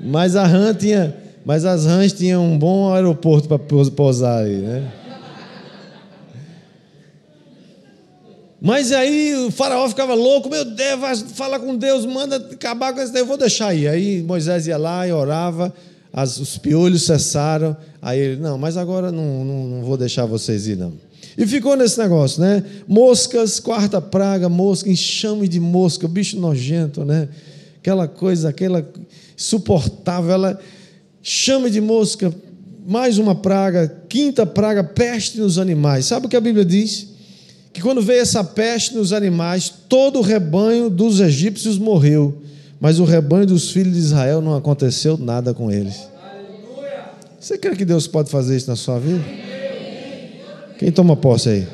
mas 0.00 0.36
a 0.36 0.46
rã 0.46 0.72
tinha, 0.74 1.14
mas 1.44 1.64
as 1.64 1.86
rãs 1.86 2.12
tinham 2.12 2.44
um 2.44 2.58
bom 2.58 2.92
aeroporto 2.92 3.48
para 3.48 3.58
pousar 3.58 4.44
aí, 4.44 4.56
né? 4.56 4.92
Mas 8.64 8.92
aí 8.92 9.34
o 9.34 9.50
faraó 9.50 9.88
ficava 9.88 10.14
louco, 10.14 10.48
meu 10.48 10.64
Deus, 10.64 11.00
vai 11.00 11.16
falar 11.16 11.58
com 11.58 11.76
Deus, 11.76 12.06
manda 12.06 12.36
acabar 12.36 12.92
com 12.92 13.02
isso, 13.02 13.16
eu 13.16 13.26
vou 13.26 13.36
deixar 13.36 13.68
aí. 13.68 13.88
Aí 13.88 14.22
Moisés 14.22 14.68
ia 14.68 14.76
lá 14.76 15.04
e 15.06 15.10
orava, 15.10 15.74
as, 16.12 16.38
os 16.38 16.58
piolhos 16.58 17.02
cessaram. 17.02 17.76
Aí 18.00 18.20
ele, 18.20 18.40
não, 18.40 18.56
mas 18.56 18.76
agora 18.76 19.10
não, 19.10 19.44
não, 19.44 19.66
não 19.66 19.82
vou 19.82 19.96
deixar 19.96 20.26
vocês 20.26 20.68
ir, 20.68 20.76
não. 20.76 20.92
E 21.36 21.44
ficou 21.44 21.76
nesse 21.76 21.98
negócio, 21.98 22.40
né? 22.40 22.62
Moscas, 22.86 23.58
quarta 23.58 24.00
praga, 24.00 24.48
mosca, 24.48 24.88
enxame 24.88 25.48
de 25.48 25.58
mosca, 25.58 26.06
bicho 26.06 26.38
nojento, 26.38 27.04
né? 27.04 27.28
Aquela 27.82 28.08
coisa, 28.08 28.48
aquela 28.48 28.88
suportável, 29.36 30.30
ela 30.30 30.58
chame 31.20 31.68
de 31.68 31.82
mosca, 31.82 32.34
mais 32.86 33.18
uma 33.18 33.34
praga, 33.34 34.02
quinta 34.08 34.46
praga, 34.46 34.82
peste 34.82 35.38
nos 35.38 35.58
animais. 35.58 36.06
Sabe 36.06 36.26
o 36.26 36.28
que 36.30 36.36
a 36.36 36.40
Bíblia 36.40 36.64
diz? 36.64 37.12
que 37.72 37.80
quando 37.80 38.02
veio 38.02 38.20
essa 38.20 38.44
peste 38.44 38.94
nos 38.94 39.12
animais, 39.12 39.72
todo 39.88 40.18
o 40.18 40.22
rebanho 40.22 40.90
dos 40.90 41.20
egípcios 41.20 41.78
morreu, 41.78 42.42
mas 42.78 42.98
o 42.98 43.04
rebanho 43.04 43.46
dos 43.46 43.70
filhos 43.70 43.94
de 43.94 43.98
Israel 43.98 44.42
não 44.42 44.54
aconteceu 44.54 45.16
nada 45.16 45.54
com 45.54 45.70
eles. 45.70 46.08
Você 47.40 47.56
crê 47.56 47.74
que 47.74 47.84
Deus 47.84 48.06
pode 48.06 48.30
fazer 48.30 48.56
isso 48.56 48.68
na 48.68 48.76
sua 48.76 48.98
vida? 48.98 49.24
Quem 50.78 50.92
toma 50.92 51.16
posse 51.16 51.48
aí? 51.48 51.68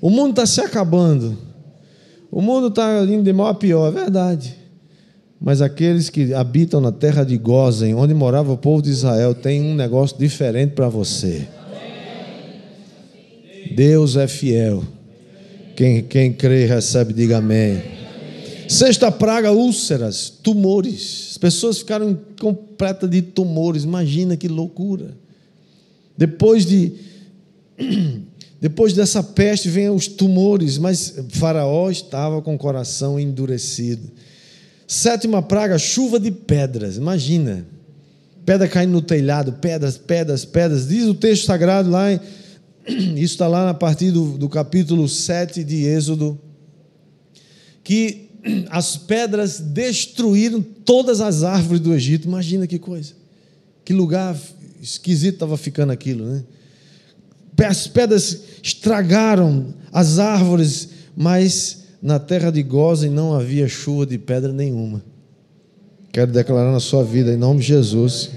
O 0.00 0.10
mundo 0.10 0.30
está 0.30 0.46
se 0.46 0.60
acabando. 0.60 1.36
O 2.30 2.42
mundo 2.42 2.68
está 2.68 3.02
indo 3.04 3.22
de 3.22 3.32
mal 3.32 3.48
a 3.48 3.54
pior, 3.54 3.88
é 3.88 3.90
verdade. 3.92 4.54
Mas 5.40 5.62
aqueles 5.62 6.10
que 6.10 6.34
habitam 6.34 6.80
na 6.80 6.92
terra 6.92 7.24
de 7.24 7.38
Gozen, 7.38 7.94
onde 7.94 8.12
morava 8.12 8.52
o 8.52 8.58
povo 8.58 8.82
de 8.82 8.90
Israel, 8.90 9.34
tem 9.34 9.62
um 9.62 9.74
negócio 9.74 10.18
diferente 10.18 10.72
para 10.72 10.88
você. 10.88 11.46
Deus 13.74 14.16
é 14.16 14.26
fiel. 14.26 14.82
Quem, 15.76 16.02
quem 16.02 16.32
crê, 16.32 16.64
recebe, 16.66 17.12
diga 17.12 17.38
amém. 17.38 17.80
Sexta 18.68 19.10
praga, 19.12 19.52
úlceras, 19.52 20.28
tumores. 20.28 21.28
As 21.30 21.38
pessoas 21.38 21.78
ficaram 21.78 22.18
completas 22.40 23.08
de 23.08 23.22
tumores. 23.22 23.84
Imagina 23.84 24.36
que 24.36 24.48
loucura. 24.48 25.16
Depois 26.16 26.66
de 26.66 26.92
depois 28.60 28.92
dessa 28.92 29.22
peste 29.22 29.68
vem 29.68 29.88
os 29.88 30.08
tumores, 30.08 30.78
mas 30.78 31.14
Faraó 31.30 31.90
estava 31.90 32.42
com 32.42 32.54
o 32.54 32.58
coração 32.58 33.18
endurecido. 33.18 34.10
Sétima 34.86 35.42
praga, 35.42 35.78
chuva 35.78 36.18
de 36.18 36.30
pedras. 36.30 36.96
Imagina. 36.96 37.66
Pedra 38.44 38.66
caindo 38.66 38.92
no 38.92 39.02
telhado, 39.02 39.52
pedras, 39.54 39.98
pedras, 39.98 40.44
pedras. 40.44 40.88
Diz 40.88 41.06
o 41.06 41.14
texto 41.14 41.44
sagrado 41.44 41.90
lá 41.90 42.08
isso 43.16 43.34
está 43.34 43.46
lá 43.46 43.68
a 43.68 43.74
partir 43.74 44.10
do, 44.10 44.38
do 44.38 44.48
capítulo 44.48 45.08
7 45.08 45.62
de 45.62 45.84
Êxodo, 45.84 46.38
que 47.84 48.28
as 48.70 48.96
pedras 48.96 49.60
destruíram 49.60 50.62
todas 50.62 51.20
as 51.20 51.42
árvores 51.42 51.80
do 51.80 51.94
Egito. 51.94 52.26
Imagina 52.26 52.66
que 52.66 52.78
coisa. 52.78 53.12
Que 53.84 53.92
lugar 53.92 54.36
esquisito 54.80 55.34
estava 55.34 55.56
ficando 55.56 55.92
aquilo, 55.92 56.24
né? 56.24 56.44
As 57.66 57.86
pedras 57.86 58.40
estragaram 58.62 59.74
as 59.92 60.18
árvores, 60.18 60.90
mas 61.16 61.84
na 62.00 62.18
terra 62.18 62.50
de 62.50 62.62
Gozen 62.62 63.10
não 63.10 63.34
havia 63.34 63.66
chuva 63.66 64.06
de 64.06 64.16
pedra 64.18 64.52
nenhuma. 64.52 65.02
Quero 66.12 66.32
declarar 66.32 66.72
na 66.72 66.80
sua 66.80 67.04
vida, 67.04 67.32
em 67.32 67.36
nome 67.36 67.60
de 67.60 67.66
Jesus. 67.66 68.30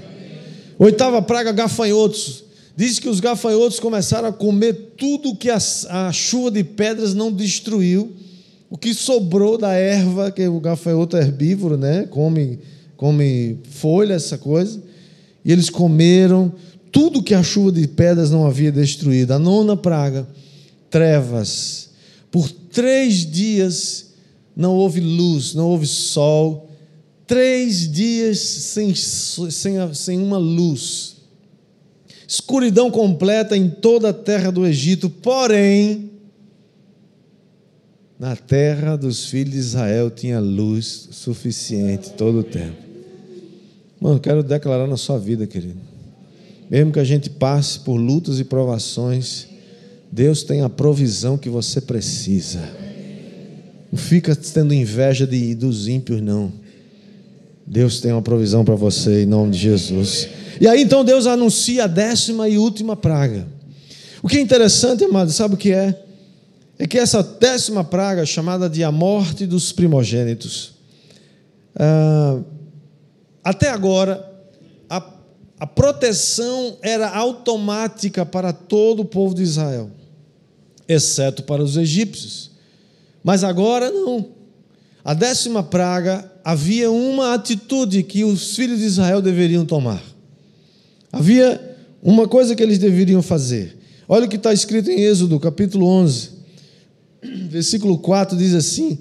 Oitava 0.78 1.22
praga, 1.22 1.52
gafanhotos. 1.52 2.44
Diz 2.76 3.00
que 3.00 3.08
os 3.08 3.20
gafanhotos 3.20 3.80
começaram 3.80 4.30
a 4.30 4.34
comer 4.34 4.74
tudo 4.98 5.36
que 5.36 5.50
a, 5.50 5.60
a 5.90 6.12
chuva 6.12 6.50
de 6.50 6.64
pedras 6.64 7.14
não 7.14 7.32
destruiu. 7.32 8.14
O 8.70 8.78
que 8.78 8.94
sobrou 8.94 9.58
da 9.58 9.74
erva, 9.74 10.32
que 10.32 10.48
o 10.48 10.60
gafanhoto 10.60 11.18
é 11.18 11.22
herbívoro, 11.22 11.78
né? 11.78 12.08
Come, 12.10 12.60
come 12.98 13.60
folha, 13.70 14.14
essa 14.14 14.38
coisa. 14.38 14.82
E 15.44 15.52
eles 15.52 15.70
comeram 15.70 16.54
tudo 16.92 17.24
que 17.24 17.34
a 17.34 17.44
chuva 17.44 17.72
de 17.72 17.88
pedras 17.88 18.32
não 18.32 18.46
havia 18.46 18.72
destruído. 18.72 19.32
A 19.32 19.40
nona 19.40 19.78
praga, 19.78 20.28
trevas. 20.90 21.90
Por 22.30 22.50
três 22.50 23.26
dias 23.26 24.12
não 24.56 24.76
houve 24.76 25.00
luz, 25.00 25.54
não 25.54 25.68
houve 25.68 25.88
sol. 25.88 26.70
Três 27.26 27.90
dias 27.90 28.40
sem, 28.40 28.94
sem, 28.94 29.94
sem 29.94 30.18
uma 30.18 30.38
luz 30.38 31.22
escuridão 32.32 32.90
completa 32.90 33.58
em 33.58 33.70
toda 33.70 34.12
a 34.12 34.14
terra 34.14 34.54
do 34.54 34.66
Egito, 34.66 35.10
porém, 35.10 36.12
na 38.18 38.38
terra 38.38 38.96
dos 38.96 39.26
filhos 39.26 39.52
de 39.52 39.60
Israel 39.60 40.10
tinha 40.10 40.40
luz 40.40 41.10
suficiente 41.12 42.12
todo 42.12 42.40
o 42.40 42.44
tempo. 42.44 42.78
Mano, 44.00 44.18
quero 44.18 44.42
declarar 44.44 44.88
na 44.88 44.96
sua 44.96 45.20
vida, 45.20 45.46
querido. 45.46 45.91
Mesmo 46.72 46.94
que 46.94 47.00
a 47.02 47.04
gente 47.04 47.30
passe 47.30 47.82
por 47.82 47.98
lutas 47.98 48.40
e 48.40 48.46
provações, 48.46 49.46
Deus 50.10 50.42
tem 50.42 50.62
a 50.62 50.70
provisão 50.70 51.38
que 51.38 51.50
você 51.50 51.82
precisa. 51.82 52.62
Não 53.92 54.00
fica 54.00 54.34
tendo 54.34 54.74
inveja 54.74 55.28
de, 55.28 55.54
dos 55.54 55.90
ímpios, 55.90 56.22
não. 56.22 56.50
Deus 57.68 58.00
tem 58.00 58.14
uma 58.14 58.22
provisão 58.22 58.64
para 58.64 58.76
você 58.76 59.24
em 59.24 59.26
nome 59.26 59.52
de 59.52 59.58
Jesus. 59.58 60.30
E 60.62 60.68
aí 60.68 60.82
então 60.82 61.04
Deus 61.04 61.28
anuncia 61.28 61.84
a 61.84 61.88
décima 61.88 62.48
e 62.48 62.58
última 62.58 62.96
praga. 62.96 63.46
O 64.24 64.30
que 64.30 64.38
é 64.38 64.40
interessante, 64.40 65.04
amado, 65.04 65.30
sabe 65.30 65.56
o 65.56 65.58
que 65.58 65.74
é? 65.74 66.02
É 66.80 66.88
que 66.88 66.98
essa 66.98 67.22
décima 67.22 67.84
praga, 67.84 68.26
chamada 68.26 68.70
de 68.70 68.82
a 68.82 68.94
morte 68.94 69.46
dos 69.46 69.74
primogênitos, 69.74 70.76
ah, 71.76 72.40
até 73.44 73.70
agora, 73.70 74.26
a, 74.90 75.02
a 75.62 75.68
proteção 75.68 76.80
era 76.82 77.08
automática 77.08 78.26
para 78.26 78.52
todo 78.52 79.04
o 79.04 79.06
povo 79.06 79.36
de 79.36 79.44
Israel, 79.44 79.92
exceto 80.88 81.44
para 81.44 81.62
os 81.62 81.78
egípcios. 81.78 82.50
Mas 83.24 83.44
agora 83.44 83.92
não. 83.92 84.30
A 85.06 85.14
décima 85.14 85.62
praga 85.62 86.32
havia 86.44 86.90
uma 86.90 87.36
atitude 87.36 88.02
que 88.02 88.24
os 88.24 88.56
filhos 88.56 88.80
de 88.80 88.86
Israel 88.86 89.22
deveriam 89.22 89.64
tomar. 89.64 90.02
Havia 91.14 91.78
uma 92.02 92.28
coisa 92.28 92.56
que 92.56 92.64
eles 92.64 92.80
deveriam 92.80 93.22
fazer. 93.22 93.78
Olha 94.10 94.26
o 94.26 94.30
que 94.30 94.38
está 94.38 94.52
escrito 94.52 94.90
em 94.90 95.02
Êxodo, 95.02 95.40
capítulo 95.40 95.86
11, 95.86 96.30
versículo 97.52 98.00
4 98.00 98.36
diz 98.36 98.56
assim: 98.56 98.98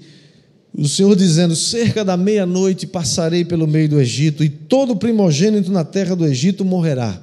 O 0.77 0.87
Senhor 0.87 1.15
dizendo: 1.15 1.55
Cerca 1.55 2.03
da 2.03 2.15
meia-noite 2.15 2.87
passarei 2.87 3.43
pelo 3.43 3.67
meio 3.67 3.89
do 3.89 3.99
Egito, 3.99 4.43
e 4.43 4.49
todo 4.49 4.95
primogênito 4.95 5.71
na 5.71 5.83
terra 5.83 6.15
do 6.15 6.25
Egito 6.25 6.63
morrerá. 6.63 7.21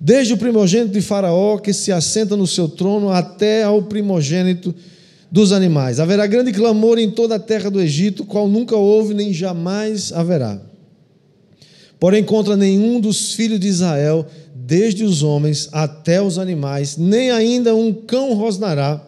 Desde 0.00 0.32
o 0.32 0.36
primogênito 0.36 0.92
de 0.92 1.00
Faraó, 1.00 1.58
que 1.58 1.72
se 1.72 1.92
assenta 1.92 2.36
no 2.36 2.46
seu 2.46 2.68
trono, 2.68 3.10
até 3.10 3.62
ao 3.62 3.82
primogênito 3.82 4.74
dos 5.30 5.52
animais. 5.52 6.00
Haverá 6.00 6.26
grande 6.26 6.52
clamor 6.52 6.98
em 6.98 7.10
toda 7.10 7.36
a 7.36 7.38
terra 7.38 7.70
do 7.70 7.80
Egito, 7.80 8.24
qual 8.24 8.48
nunca 8.48 8.74
houve 8.74 9.14
nem 9.14 9.32
jamais 9.32 10.12
haverá. 10.12 10.60
Porém, 12.00 12.24
contra 12.24 12.56
nenhum 12.56 12.98
dos 12.98 13.34
filhos 13.34 13.60
de 13.60 13.68
Israel, 13.68 14.26
desde 14.54 15.04
os 15.04 15.22
homens 15.22 15.68
até 15.70 16.20
os 16.20 16.38
animais, 16.38 16.96
nem 16.96 17.30
ainda 17.30 17.74
um 17.74 17.92
cão 17.92 18.32
rosnará, 18.32 19.06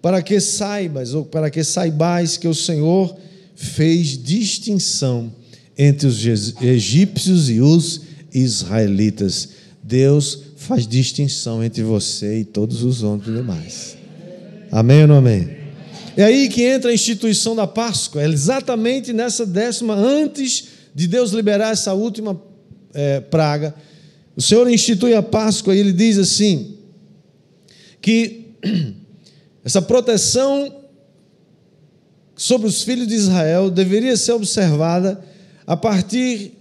para 0.00 0.22
que 0.22 0.40
saibas, 0.40 1.14
ou 1.14 1.24
para 1.24 1.50
que 1.50 1.62
saibais 1.64 2.36
que 2.36 2.48
o 2.48 2.54
Senhor 2.54 3.16
fez 3.54 4.22
distinção 4.22 5.32
entre 5.76 6.06
os 6.06 6.24
egípcios 6.60 7.50
e 7.50 7.60
os 7.60 8.02
israelitas. 8.32 9.50
Deus 9.82 10.40
faz 10.56 10.86
distinção 10.86 11.62
entre 11.62 11.82
você 11.82 12.40
e 12.40 12.44
todos 12.44 12.82
os 12.82 13.02
outros 13.02 13.34
demais. 13.34 13.96
Amém 14.70 15.02
ou 15.02 15.08
não 15.08 15.16
amém? 15.16 15.56
É 16.16 16.24
aí 16.24 16.48
que 16.48 16.62
entra 16.62 16.90
a 16.90 16.94
instituição 16.94 17.54
da 17.54 17.66
Páscoa, 17.66 18.22
é 18.22 18.28
exatamente 18.28 19.12
nessa 19.12 19.46
décima, 19.46 19.94
antes 19.94 20.68
de 20.94 21.06
Deus 21.06 21.30
liberar 21.30 21.72
essa 21.72 21.94
última 21.94 22.40
é, 22.92 23.20
praga, 23.20 23.74
o 24.36 24.42
Senhor 24.42 24.68
institui 24.68 25.14
a 25.14 25.22
Páscoa 25.22 25.74
e 25.74 25.78
ele 25.78 25.92
diz 25.92 26.18
assim: 26.18 26.76
que 28.00 28.46
essa 29.68 29.82
proteção 29.82 30.72
sobre 32.34 32.66
os 32.66 32.82
filhos 32.82 33.06
de 33.06 33.14
Israel 33.14 33.70
deveria 33.70 34.16
ser 34.16 34.32
observada 34.32 35.22
a 35.66 35.76
partir 35.76 36.52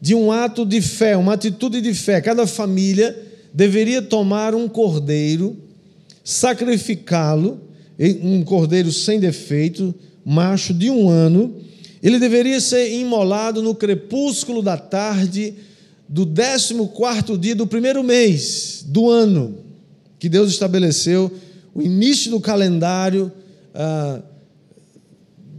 de 0.00 0.16
um 0.16 0.32
ato 0.32 0.66
de 0.66 0.80
fé, 0.80 1.16
uma 1.16 1.34
atitude 1.34 1.80
de 1.80 1.94
fé. 1.94 2.20
Cada 2.20 2.44
família 2.44 3.16
deveria 3.54 4.02
tomar 4.02 4.52
um 4.52 4.66
cordeiro, 4.68 5.56
sacrificá-lo, 6.24 7.60
um 8.20 8.42
cordeiro 8.42 8.90
sem 8.90 9.20
defeito, 9.20 9.94
macho 10.24 10.74
de 10.74 10.90
um 10.90 11.08
ano. 11.08 11.54
Ele 12.02 12.18
deveria 12.18 12.60
ser 12.60 12.92
imolado 12.98 13.62
no 13.62 13.76
crepúsculo 13.76 14.60
da 14.60 14.76
tarde 14.76 15.54
do 16.08 16.26
14 16.26 17.38
dia 17.38 17.54
do 17.54 17.64
primeiro 17.68 18.02
mês 18.02 18.84
do 18.88 19.08
ano 19.08 19.58
que 20.18 20.28
Deus 20.28 20.50
estabeleceu, 20.50 21.30
o 21.76 21.82
início 21.82 22.30
do 22.30 22.40
calendário 22.40 23.30
ah, 23.74 24.22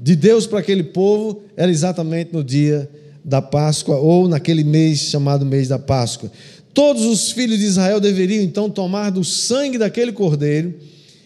de 0.01 0.15
Deus 0.15 0.47
para 0.47 0.57
aquele 0.57 0.81
povo 0.81 1.43
era 1.55 1.69
exatamente 1.69 2.33
no 2.33 2.43
dia 2.43 2.89
da 3.23 3.39
Páscoa 3.39 3.97
ou 3.97 4.27
naquele 4.27 4.63
mês 4.63 4.97
chamado 4.97 5.45
mês 5.45 5.67
da 5.67 5.77
Páscoa. 5.77 6.31
Todos 6.73 7.05
os 7.05 7.31
filhos 7.31 7.59
de 7.59 7.65
Israel 7.65 7.99
deveriam 7.99 8.43
então 8.43 8.67
tomar 8.67 9.11
do 9.11 9.23
sangue 9.23 9.77
daquele 9.77 10.11
cordeiro 10.11 10.73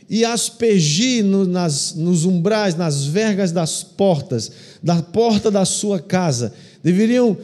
e 0.09 0.25
aspergir 0.25 1.23
no, 1.23 1.45
nas, 1.45 1.95
nos 1.95 2.25
umbrais, 2.25 2.75
nas 2.75 3.05
vergas 3.05 3.53
das 3.53 3.81
portas, 3.81 4.51
da 4.83 5.01
porta 5.01 5.49
da 5.49 5.63
sua 5.63 6.01
casa. 6.01 6.51
Deveriam 6.83 7.37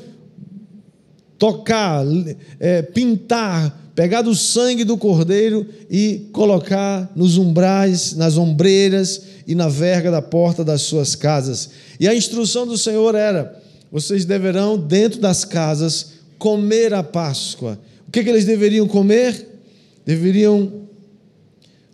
tocar, 1.37 2.03
é, 2.59 2.81
pintar, 2.81 3.86
pegar 3.97 4.21
do 4.21 4.35
sangue 4.35 4.83
do 4.83 4.95
cordeiro 4.95 5.65
e 5.89 6.27
colocar 6.31 7.11
nos 7.15 7.35
umbrais, 7.35 8.13
nas 8.13 8.37
ombreiras 8.37 9.23
e 9.47 9.55
na 9.55 9.67
verga 9.67 10.11
da 10.11 10.21
porta 10.21 10.63
das 10.63 10.83
suas 10.83 11.15
casas. 11.15 11.71
E 11.99 12.07
a 12.07 12.13
instrução 12.13 12.67
do 12.67 12.77
Senhor 12.77 13.15
era: 13.15 13.59
vocês 13.91 14.23
deverão, 14.23 14.77
dentro 14.77 15.19
das 15.19 15.43
casas, 15.43 16.11
comer 16.37 16.93
a 16.93 17.01
Páscoa. 17.01 17.79
O 18.07 18.11
que, 18.11 18.23
que 18.23 18.29
eles 18.29 18.45
deveriam 18.45 18.87
comer? 18.87 19.47
Deveriam 20.05 20.83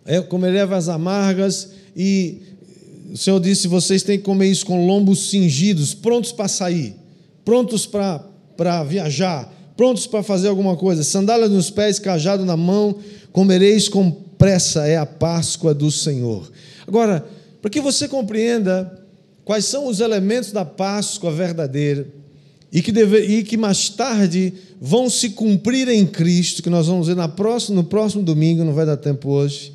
é, 0.04 0.20
comer 0.20 0.54
ervas 0.56 0.90
amargas 0.90 1.70
e 1.96 2.42
o 3.14 3.16
Senhor 3.16 3.40
disse: 3.40 3.66
vocês 3.66 4.02
têm 4.02 4.18
que 4.18 4.24
comer 4.24 4.48
isso 4.48 4.66
com 4.66 4.86
lombos 4.86 5.30
cingidos, 5.30 5.94
prontos 5.94 6.32
para 6.32 6.48
sair, 6.48 6.94
prontos 7.46 7.86
para 7.86 8.22
para 8.58 8.84
viajar, 8.84 9.52
prontos 9.76 10.06
para 10.06 10.22
fazer 10.22 10.48
alguma 10.48 10.76
coisa, 10.76 11.02
sandália 11.02 11.48
nos 11.48 11.70
pés, 11.70 11.98
cajado 11.98 12.44
na 12.44 12.56
mão, 12.56 12.96
comereis 13.32 13.88
com 13.88 14.10
pressa, 14.10 14.86
é 14.86 14.96
a 14.96 15.06
Páscoa 15.06 15.74
do 15.74 15.90
Senhor. 15.90 16.50
Agora, 16.86 17.24
para 17.60 17.70
que 17.70 17.80
você 17.80 18.06
compreenda 18.06 19.02
quais 19.44 19.64
são 19.64 19.86
os 19.86 20.00
elementos 20.00 20.52
da 20.52 20.64
Páscoa 20.64 21.32
verdadeira 21.32 22.06
e 22.72 22.82
que, 22.82 22.92
deve, 22.92 23.20
e 23.20 23.44
que 23.44 23.56
mais 23.56 23.88
tarde 23.88 24.52
vão 24.80 25.08
se 25.08 25.30
cumprir 25.30 25.88
em 25.88 26.06
Cristo, 26.06 26.62
que 26.62 26.70
nós 26.70 26.86
vamos 26.86 27.06
ver 27.06 27.16
na 27.16 27.28
próxima, 27.28 27.76
no 27.76 27.84
próximo 27.84 28.22
domingo, 28.22 28.64
não 28.64 28.74
vai 28.74 28.84
dar 28.84 28.96
tempo 28.96 29.30
hoje. 29.30 29.72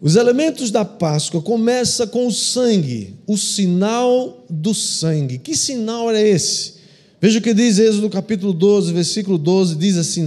Os 0.00 0.16
elementos 0.16 0.70
da 0.70 0.84
Páscoa 0.84 1.42
começa 1.42 2.06
com 2.06 2.26
o 2.26 2.32
sangue, 2.32 3.14
o 3.26 3.36
sinal 3.36 4.44
do 4.48 4.72
sangue. 4.72 5.38
Que 5.38 5.56
sinal 5.56 6.10
é 6.10 6.26
esse? 6.26 6.77
Veja 7.20 7.38
o 7.38 7.42
que 7.42 7.52
diz 7.52 7.78
Êxodo 7.78 8.08
capítulo 8.08 8.52
12, 8.52 8.92
versículo 8.92 9.38
12, 9.38 9.74
diz 9.74 9.96
assim: 9.96 10.26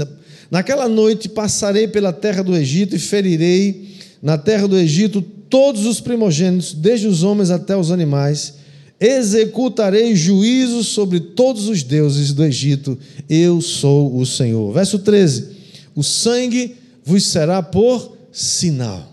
Naquela 0.50 0.90
noite 0.90 1.30
passarei 1.30 1.88
pela 1.88 2.12
terra 2.12 2.44
do 2.44 2.56
Egito 2.56 2.96
e 2.96 3.00
ferirei 3.00 3.92
na 4.22 4.38
terra 4.38 4.68
do 4.68 4.78
Egito 4.78 5.22
todos 5.22 5.86
os 5.86 6.02
primogênitos, 6.02 6.74
desde 6.74 7.08
os 7.08 7.24
homens 7.24 7.50
até 7.50 7.76
os 7.76 7.92
animais. 7.92 8.56
Executarei 9.00 10.16
juízo 10.16 10.84
sobre 10.84 11.20
todos 11.20 11.68
os 11.68 11.82
deuses 11.82 12.34
do 12.34 12.44
Egito. 12.44 12.98
Eu 13.28 13.62
sou 13.62 14.16
o 14.16 14.26
Senhor. 14.26 14.74
Verso 14.74 15.00
13: 15.00 15.48
O 15.96 16.04
sangue 16.04 16.76
vos 17.04 17.24
será 17.26 17.64
por 17.64 18.18
sinal 18.32 19.12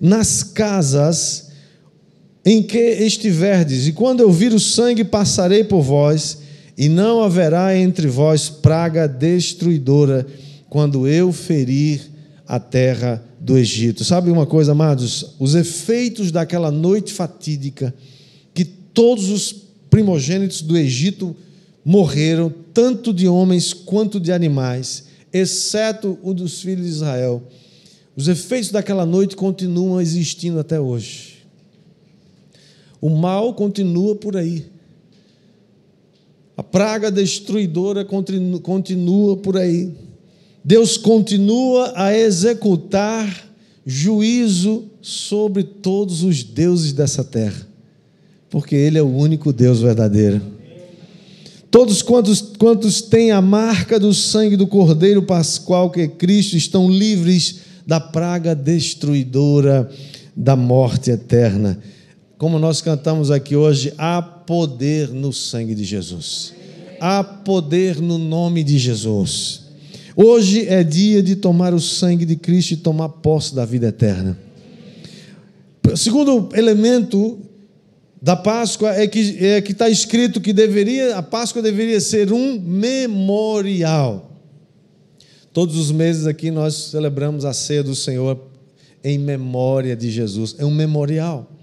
nas 0.00 0.42
casas 0.42 1.50
em 2.44 2.62
que 2.62 2.78
estiverdes, 2.78 3.86
e 3.86 3.92
quando 3.92 4.20
eu 4.20 4.32
vir 4.32 4.54
o 4.54 4.58
sangue, 4.58 5.04
passarei 5.04 5.62
por 5.62 5.82
vós, 5.82 6.38
e 6.80 6.88
não 6.88 7.22
haverá 7.22 7.76
entre 7.76 8.08
vós 8.08 8.48
praga 8.48 9.06
destruidora, 9.06 10.26
quando 10.70 11.06
eu 11.06 11.30
ferir 11.30 12.00
a 12.48 12.58
terra 12.58 13.22
do 13.38 13.58
Egito. 13.58 14.04
Sabe 14.04 14.30
uma 14.30 14.46
coisa, 14.46 14.72
amados? 14.72 15.34
Os 15.38 15.54
efeitos 15.54 16.32
daquela 16.32 16.70
noite 16.70 17.12
fatídica, 17.12 17.94
que 18.54 18.64
todos 18.64 19.28
os 19.28 19.54
primogênitos 19.90 20.62
do 20.62 20.76
Egito 20.78 21.36
morreram, 21.84 22.50
tanto 22.72 23.12
de 23.12 23.28
homens 23.28 23.74
quanto 23.74 24.18
de 24.18 24.32
animais, 24.32 25.04
exceto 25.30 26.18
o 26.22 26.32
dos 26.32 26.62
filhos 26.62 26.86
de 26.86 26.92
Israel 26.92 27.42
os 28.20 28.28
efeitos 28.28 28.70
daquela 28.70 29.06
noite 29.06 29.34
continuam 29.34 29.98
existindo 29.98 30.58
até 30.58 30.78
hoje. 30.78 31.38
O 33.00 33.08
mal 33.08 33.54
continua 33.54 34.14
por 34.14 34.36
aí. 34.36 34.66
A 36.60 36.62
praga 36.62 37.10
destruidora 37.10 38.04
continua 38.04 39.34
por 39.38 39.56
aí. 39.56 39.90
Deus 40.62 40.98
continua 40.98 41.94
a 41.96 42.14
executar 42.14 43.50
juízo 43.86 44.84
sobre 45.00 45.62
todos 45.62 46.22
os 46.22 46.44
deuses 46.44 46.92
dessa 46.92 47.24
terra, 47.24 47.66
porque 48.50 48.76
Ele 48.76 48.98
é 48.98 49.02
o 49.02 49.08
único 49.08 49.54
Deus 49.54 49.80
verdadeiro. 49.80 50.42
Todos 51.70 52.02
quantos, 52.02 52.42
quantos 52.42 53.00
têm 53.00 53.30
a 53.30 53.40
marca 53.40 53.98
do 53.98 54.12
sangue 54.12 54.54
do 54.54 54.66
Cordeiro 54.66 55.22
Pascual, 55.22 55.88
que 55.88 56.02
é 56.02 56.08
Cristo, 56.08 56.58
estão 56.58 56.90
livres 56.90 57.60
da 57.86 57.98
praga 57.98 58.54
destruidora 58.54 59.90
da 60.36 60.56
morte 60.56 61.10
eterna. 61.10 61.80
Como 62.40 62.58
nós 62.58 62.80
cantamos 62.80 63.30
aqui 63.30 63.54
hoje, 63.54 63.92
há 63.98 64.22
poder 64.22 65.10
no 65.10 65.30
sangue 65.30 65.74
de 65.74 65.84
Jesus. 65.84 66.54
Há 66.98 67.22
poder 67.22 68.00
no 68.00 68.16
nome 68.16 68.64
de 68.64 68.78
Jesus. 68.78 69.64
Hoje 70.16 70.66
é 70.66 70.82
dia 70.82 71.22
de 71.22 71.36
tomar 71.36 71.74
o 71.74 71.78
sangue 71.78 72.24
de 72.24 72.36
Cristo 72.36 72.70
e 72.70 72.76
tomar 72.78 73.10
posse 73.10 73.54
da 73.54 73.66
vida 73.66 73.88
eterna. 73.88 74.38
O 75.92 75.94
segundo 75.98 76.48
elemento 76.54 77.40
da 78.22 78.36
Páscoa 78.36 78.94
é 78.94 79.06
que 79.06 79.36
é 79.38 79.58
está 79.58 79.90
escrito 79.90 80.40
que 80.40 80.54
deveria 80.54 81.18
a 81.18 81.22
Páscoa 81.22 81.60
deveria 81.60 82.00
ser 82.00 82.32
um 82.32 82.58
memorial. 82.58 84.34
Todos 85.52 85.76
os 85.76 85.92
meses 85.92 86.26
aqui 86.26 86.50
nós 86.50 86.74
celebramos 86.74 87.44
a 87.44 87.52
ceia 87.52 87.82
do 87.82 87.94
Senhor 87.94 88.40
em 89.04 89.18
memória 89.18 89.94
de 89.94 90.10
Jesus. 90.10 90.56
É 90.58 90.64
um 90.64 90.74
memorial. 90.74 91.59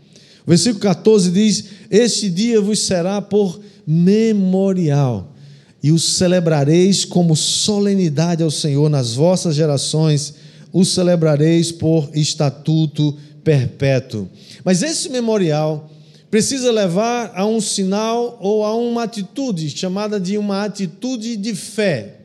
Versículo 0.48 0.80
14 0.80 1.30
diz: 1.30 1.66
Este 1.92 2.30
dia 2.30 2.62
vos 2.62 2.80
será 2.80 3.22
por 3.22 3.60
memorial, 3.86 5.36
e 5.84 5.92
o 5.92 6.00
celebrareis 6.00 7.04
como 7.04 7.36
solenidade 7.36 8.42
ao 8.42 8.50
Senhor 8.50 8.90
nas 8.90 9.14
vossas 9.14 9.56
gerações, 9.56 10.36
o 10.72 10.86
celebrareis 10.86 11.72
por 11.72 12.10
estatuto 12.14 13.18
perpétuo. 13.44 14.30
Mas 14.64 14.82
esse 14.82 15.10
memorial 15.10 15.92
precisa 16.32 16.72
levar 16.72 17.32
a 17.36 17.46
um 17.46 17.60
sinal 17.60 18.38
ou 18.42 18.64
a 18.64 18.74
uma 18.76 19.04
atitude 19.04 19.70
chamada 19.70 20.20
de 20.20 20.38
uma 20.38 20.64
atitude 20.64 21.36
de 21.36 21.56
fé. 21.56 22.16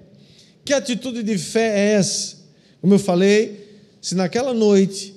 Que 0.64 0.72
atitude 0.72 1.22
de 1.22 1.38
fé 1.38 1.78
é 1.78 1.92
essa? 1.94 2.36
Como 2.80 2.94
eu 2.94 2.98
falei, 2.98 3.68
se 4.00 4.14
naquela 4.14 4.52
noite 4.52 5.11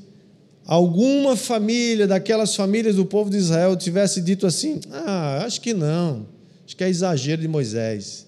alguma 0.65 1.35
família 1.35 2.07
daquelas 2.07 2.55
famílias 2.55 2.95
do 2.95 3.05
povo 3.05 3.29
de 3.29 3.37
Israel 3.37 3.75
tivesse 3.75 4.21
dito 4.21 4.47
assim: 4.47 4.79
Ah, 4.91 5.43
acho 5.45 5.61
que 5.61 5.73
não, 5.73 6.25
acho 6.65 6.75
que 6.75 6.83
é 6.83 6.89
exagero 6.89 7.41
de 7.41 7.47
Moisés. 7.47 8.25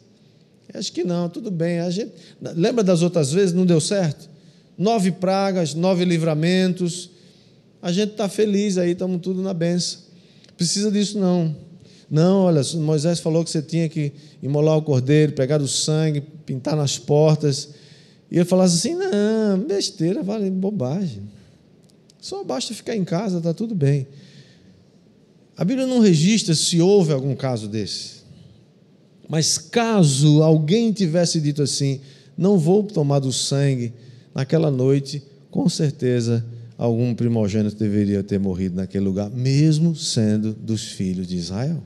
Acho 0.73 0.91
que 0.91 1.03
não, 1.03 1.29
tudo 1.29 1.49
bem. 1.49 1.79
A 1.79 1.89
gente... 1.89 2.11
Lembra 2.41 2.83
das 2.83 3.01
outras 3.01 3.31
vezes? 3.31 3.53
Não 3.53 3.65
deu 3.65 3.79
certo? 3.79 4.29
Nove 4.77 5.11
pragas, 5.11 5.73
nove 5.73 6.05
livramentos. 6.05 7.09
A 7.81 7.91
gente 7.91 8.11
está 8.11 8.27
feliz 8.27 8.77
aí, 8.77 8.91
estamos 8.91 9.21
tudo 9.21 9.41
na 9.41 9.53
benção. 9.53 10.01
Precisa 10.57 10.91
disso 10.91 11.17
não. 11.17 11.55
Não, 12.09 12.43
olha, 12.43 12.61
Moisés 12.75 13.19
falou 13.19 13.43
que 13.43 13.49
você 13.49 13.61
tinha 13.61 13.89
que 13.89 14.11
imolar 14.41 14.77
o 14.77 14.81
cordeiro, 14.81 15.33
pegar 15.33 15.61
o 15.61 15.67
sangue, 15.67 16.21
pintar 16.45 16.75
nas 16.75 16.97
portas. 16.97 17.69
E 18.29 18.35
ele 18.35 18.45
falasse 18.45 18.75
assim: 18.75 18.95
não, 18.95 19.59
besteira, 19.59 20.21
vale 20.23 20.49
bobagem. 20.49 21.23
Só 22.19 22.43
basta 22.43 22.73
ficar 22.73 22.95
em 22.95 23.03
casa, 23.03 23.37
está 23.37 23.53
tudo 23.53 23.75
bem. 23.75 24.07
A 25.55 25.63
Bíblia 25.63 25.87
não 25.87 25.99
registra 25.99 26.53
se 26.53 26.81
houve 26.81 27.11
algum 27.11 27.35
caso 27.35 27.67
desse. 27.67 28.17
Mas 29.27 29.57
caso 29.57 30.41
alguém 30.43 30.91
tivesse 30.91 31.41
dito 31.41 31.61
assim: 31.61 31.99
não 32.37 32.57
vou 32.57 32.83
tomar 32.83 33.19
do 33.19 33.31
sangue 33.31 33.93
naquela 34.33 34.69
noite 34.69 35.23
com 35.49 35.67
certeza 35.67 36.45
algum 36.77 37.15
primogênito 37.15 37.75
deveria 37.75 38.21
ter 38.21 38.39
morrido 38.39 38.75
naquele 38.75 39.03
lugar, 39.03 39.29
mesmo 39.31 39.95
sendo 39.95 40.53
dos 40.53 40.83
filhos 40.83 41.27
de 41.27 41.35
Israel. 41.35 41.81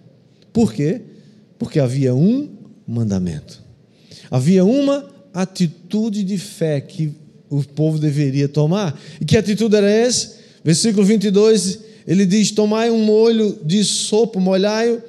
Por 0.52 0.74
quê? 0.74 1.02
Porque 1.58 1.80
havia 1.80 2.14
um 2.14 2.50
mandamento. 2.86 3.64
Havia 4.30 4.66
uma 4.66 5.10
atitude 5.34 6.24
de 6.24 6.38
fé 6.38 6.82
que 6.82 7.14
o 7.52 7.62
povo 7.62 8.00
deveria 8.00 8.48
tomar. 8.48 8.98
E 9.20 9.26
que 9.26 9.38
atitude 9.38 9.76
era 9.76 9.90
essa? 9.90 10.40
Versículo 10.64 11.06
22, 11.06 11.80
ele 12.08 12.26
diz: 12.26 12.50
Tomai 12.52 12.90
um 12.90 13.04
molho 13.04 13.60
de 13.64 13.84
sopo, 13.84 14.40
molhai-o 14.40 15.02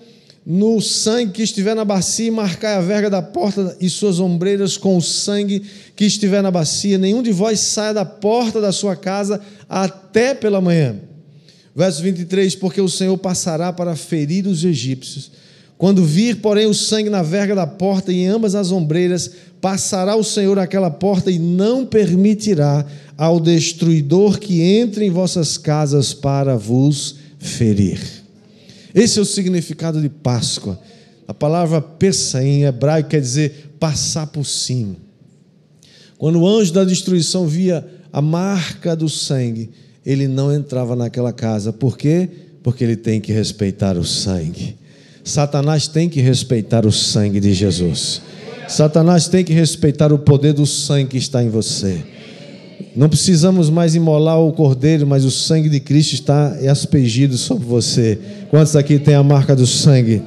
no 0.44 0.81
sangue 0.81 1.33
que 1.33 1.42
estiver 1.42 1.74
na 1.74 1.85
bacia 1.85 2.26
e 2.26 2.31
marcai 2.31 2.74
a 2.74 2.81
verga 2.81 3.09
da 3.09 3.22
porta 3.22 3.76
e 3.81 3.88
suas 3.88 4.18
ombreiras 4.18 4.76
com 4.76 4.96
o 4.96 5.00
sangue 5.00 5.62
que 5.94 6.05
estiver 6.05 6.42
na 6.42 6.50
bacia. 6.50 6.98
Nenhum 6.98 7.22
de 7.22 7.31
vós 7.31 7.61
saia 7.61 7.94
da 7.94 8.05
porta 8.05 8.61
da 8.61 8.72
sua 8.72 8.96
casa 8.96 9.40
até 9.68 10.35
pela 10.35 10.61
manhã. 10.61 10.96
Verso 11.76 12.02
23: 12.02 12.57
Porque 12.57 12.81
o 12.81 12.88
Senhor 12.88 13.16
passará 13.18 13.72
para 13.72 13.94
ferir 13.94 14.48
os 14.48 14.64
egípcios. 14.64 15.31
Quando 15.83 16.05
vir, 16.05 16.37
porém, 16.37 16.66
o 16.66 16.73
sangue 16.73 17.11
na 17.11 17.25
verga 17.25 17.57
da 17.57 17.66
porta 17.66 18.12
e 18.12 18.21
em 18.21 18.29
ambas 18.29 18.55
as 18.55 18.71
ombreiras, 18.71 19.33
passará 19.61 20.14
o 20.14 20.23
Senhor 20.23 20.57
aquela 20.57 20.92
porta 20.92 21.29
e 21.29 21.40
não 21.40 21.85
permitirá 21.85 22.87
ao 23.18 23.40
destruidor 23.40 24.38
que 24.38 24.62
entre 24.62 25.05
em 25.05 25.11
vossas 25.11 25.59
casas 25.59 26.14
para 26.14 26.57
vos 26.57 27.16
ferir. 27.37 27.99
Esse 28.95 29.18
é 29.18 29.23
o 29.23 29.25
significado 29.25 30.01
de 30.01 30.09
Páscoa. 30.09 30.79
A 31.27 31.35
palavra 31.35 31.83
Pessa 31.83 32.45
em 32.45 32.62
hebraico 32.62 33.09
quer 33.09 33.21
dizer 33.21 33.75
passar 33.81 34.29
por 34.29 34.47
cima. 34.47 34.95
Quando 36.16 36.42
o 36.42 36.47
anjo 36.47 36.73
da 36.73 36.85
destruição 36.85 37.45
via 37.45 37.85
a 38.12 38.23
marca 38.23 38.95
do 38.95 39.09
sangue, 39.09 39.68
ele 40.07 40.29
não 40.29 40.55
entrava 40.55 40.95
naquela 40.95 41.33
casa. 41.33 41.73
Por 41.73 41.99
quê? 41.99 42.29
Porque 42.62 42.85
ele 42.85 42.95
tem 42.95 43.21
que 43.21 43.33
respeitar 43.33 43.99
o 43.99 44.05
sangue. 44.05 44.81
Satanás 45.24 45.87
tem 45.87 46.08
que 46.08 46.20
respeitar 46.20 46.85
o 46.85 46.92
sangue 46.92 47.40
de 47.40 47.52
Jesus. 47.52 48.22
Satanás 48.68 49.28
tem 49.28 49.44
que 49.44 49.52
respeitar 49.52 50.12
o 50.12 50.18
poder 50.18 50.52
do 50.52 50.66
sangue 50.66 51.11
que 51.11 51.18
está 51.18 51.42
em 51.42 51.48
você. 51.48 52.02
Não 52.94 53.08
precisamos 53.08 53.70
mais 53.70 53.94
imolar 53.94 54.38
o 54.40 54.52
cordeiro, 54.52 55.06
mas 55.06 55.24
o 55.24 55.30
sangue 55.30 55.68
de 55.68 55.80
Cristo 55.80 56.14
está 56.14 56.48
aspergido 56.70 57.38
sobre 57.38 57.64
você. 57.64 58.18
Quantos 58.50 58.76
aqui 58.76 58.98
tem 58.98 59.14
a 59.14 59.22
marca 59.22 59.56
do 59.56 59.66
sangue? 59.66 60.22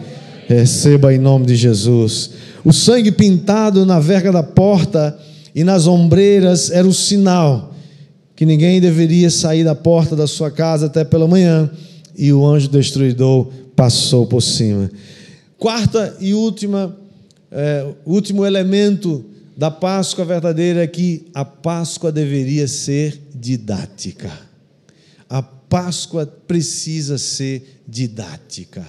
Receba 0.48 1.14
em 1.14 1.18
nome 1.18 1.46
de 1.46 1.56
Jesus. 1.56 2.32
O 2.64 2.72
sangue 2.72 3.12
pintado 3.12 3.86
na 3.86 4.00
verga 4.00 4.32
da 4.32 4.44
porta 4.44 5.18
e 5.54 5.64
nas 5.64 5.88
ombreiras 5.88 6.72
era 6.72 6.88
o 6.88 6.94
sinal 6.94 7.74
que 8.36 8.46
ninguém 8.46 8.82
deveria 8.82 9.30
sair 9.30 9.64
da 9.64 9.74
porta 9.74 10.16
da 10.16 10.28
sua 10.28 10.52
casa 10.52 10.88
até 10.88 11.06
pela 11.06 11.28
manhã, 11.28 11.70
e 12.18 12.32
o 12.32 12.46
anjo 12.46 12.68
destruidor 12.70 13.48
passou 13.76 14.26
por 14.26 14.42
cima. 14.42 14.90
Quarta 15.58 16.16
e 16.20 16.34
última, 16.34 16.98
é, 17.52 17.94
último 18.06 18.46
elemento 18.46 19.26
da 19.56 19.72
Páscoa 19.72 20.26
verdadeira 20.26 20.84
é 20.84 20.88
que 20.88 21.28
a 21.34 21.46
Páscoa 21.46 22.12
deveria 22.12 22.68
ser 22.68 23.22
didática. 23.34 24.32
A 25.30 25.42
Páscoa 25.42 26.26
precisa 26.26 27.18
ser 27.18 27.82
didática. 27.88 28.86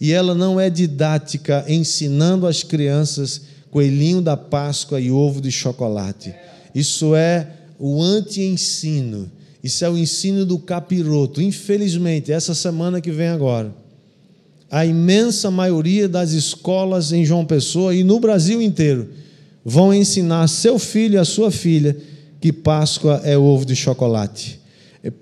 E 0.00 0.12
ela 0.12 0.34
não 0.34 0.60
é 0.60 0.68
didática 0.68 1.64
ensinando 1.68 2.46
as 2.46 2.62
crianças 2.62 3.42
coelhinho 3.70 4.20
da 4.20 4.36
Páscoa 4.36 5.00
e 5.00 5.10
ovo 5.10 5.40
de 5.40 5.50
chocolate. 5.50 6.34
Isso 6.74 7.14
é 7.14 7.48
o 7.78 8.02
anti-ensino. 8.02 9.30
Isso 9.64 9.82
é 9.82 9.88
o 9.88 9.96
ensino 9.96 10.44
do 10.44 10.58
capiroto. 10.58 11.40
Infelizmente, 11.40 12.30
essa 12.30 12.54
semana 12.54 13.00
que 13.00 13.10
vem 13.10 13.28
agora, 13.28 13.74
a 14.70 14.84
imensa 14.84 15.50
maioria 15.50 16.06
das 16.06 16.32
escolas 16.32 17.12
em 17.12 17.24
João 17.24 17.46
Pessoa 17.46 17.94
e 17.94 18.04
no 18.04 18.20
Brasil 18.20 18.60
inteiro 18.60 19.08
vão 19.64 19.94
ensinar 19.94 20.48
seu 20.48 20.78
filho 20.78 21.14
e 21.14 21.18
a 21.18 21.24
sua 21.24 21.50
filha 21.50 21.96
que 22.42 22.52
Páscoa 22.52 23.22
é 23.24 23.38
ovo 23.38 23.64
de 23.64 23.74
chocolate. 23.74 24.60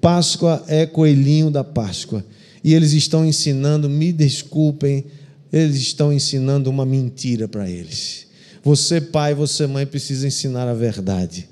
Páscoa 0.01 0.65
é 0.67 0.87
coelhinho 0.87 1.49
da 1.49 1.63
Páscoa. 1.63 2.25
E 2.65 2.75
eles 2.75 2.93
estão 2.95 3.25
ensinando, 3.25 3.89
me 3.89 4.13
desculpem, 4.13 5.05
eles 5.53 5.77
estão 5.77 6.13
ensinando 6.13 6.69
uma 6.69 6.85
mentira 6.85 7.47
para 7.47 7.71
eles. 7.71 8.27
Você, 8.65 9.01
pai, 9.01 9.35
você, 9.35 9.69
mãe, 9.69 9.87
precisa 9.87 10.27
ensinar 10.27 10.67
a 10.67 10.75
verdade. 10.75 11.52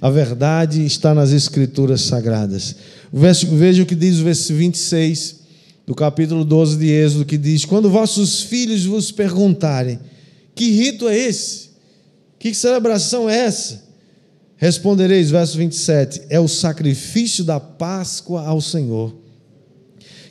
A 0.00 0.10
verdade 0.10 0.84
está 0.84 1.12
nas 1.12 1.32
Escrituras 1.32 2.02
Sagradas. 2.02 2.76
Veja 3.12 3.82
o 3.82 3.86
que 3.86 3.96
diz 3.96 4.18
o 4.18 4.24
verso 4.24 4.54
26 4.54 5.36
do 5.84 5.94
capítulo 5.94 6.44
12 6.44 6.76
de 6.76 6.86
Êxodo, 6.88 7.24
que 7.24 7.36
diz: 7.36 7.64
Quando 7.64 7.90
vossos 7.90 8.42
filhos 8.42 8.84
vos 8.84 9.10
perguntarem, 9.10 9.98
que 10.54 10.70
rito 10.70 11.08
é 11.08 11.16
esse? 11.16 11.70
Que 12.38 12.54
celebração 12.54 13.28
é 13.28 13.38
essa? 13.38 13.88
Respondereis, 14.56 15.30
verso 15.30 15.56
27, 15.56 16.22
é 16.28 16.38
o 16.38 16.48
sacrifício 16.48 17.42
da 17.42 17.58
Páscoa 17.58 18.42
ao 18.42 18.60
Senhor, 18.60 19.16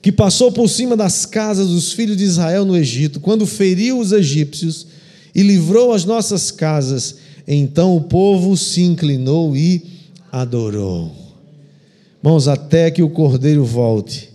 que 0.01 0.11
passou 0.11 0.51
por 0.51 0.69
cima 0.69 0.95
das 0.95 1.25
casas 1.25 1.69
dos 1.69 1.91
filhos 1.91 2.15
de 2.17 2.23
Israel 2.23 2.65
no 2.65 2.75
Egito, 2.75 3.19
quando 3.19 3.45
feriu 3.45 3.99
os 3.99 4.11
egípcios 4.11 4.87
e 5.33 5.41
livrou 5.43 5.93
as 5.93 6.05
nossas 6.05 6.51
casas. 6.51 7.26
Então 7.47 7.95
o 7.95 8.01
povo 8.01 8.57
se 8.57 8.81
inclinou 8.81 9.55
e 9.55 9.83
adorou. 10.31 11.11
Irmãos, 12.23 12.47
até 12.47 12.91
que 12.91 13.01
o 13.01 13.09
cordeiro 13.09 13.63
volte, 13.63 14.29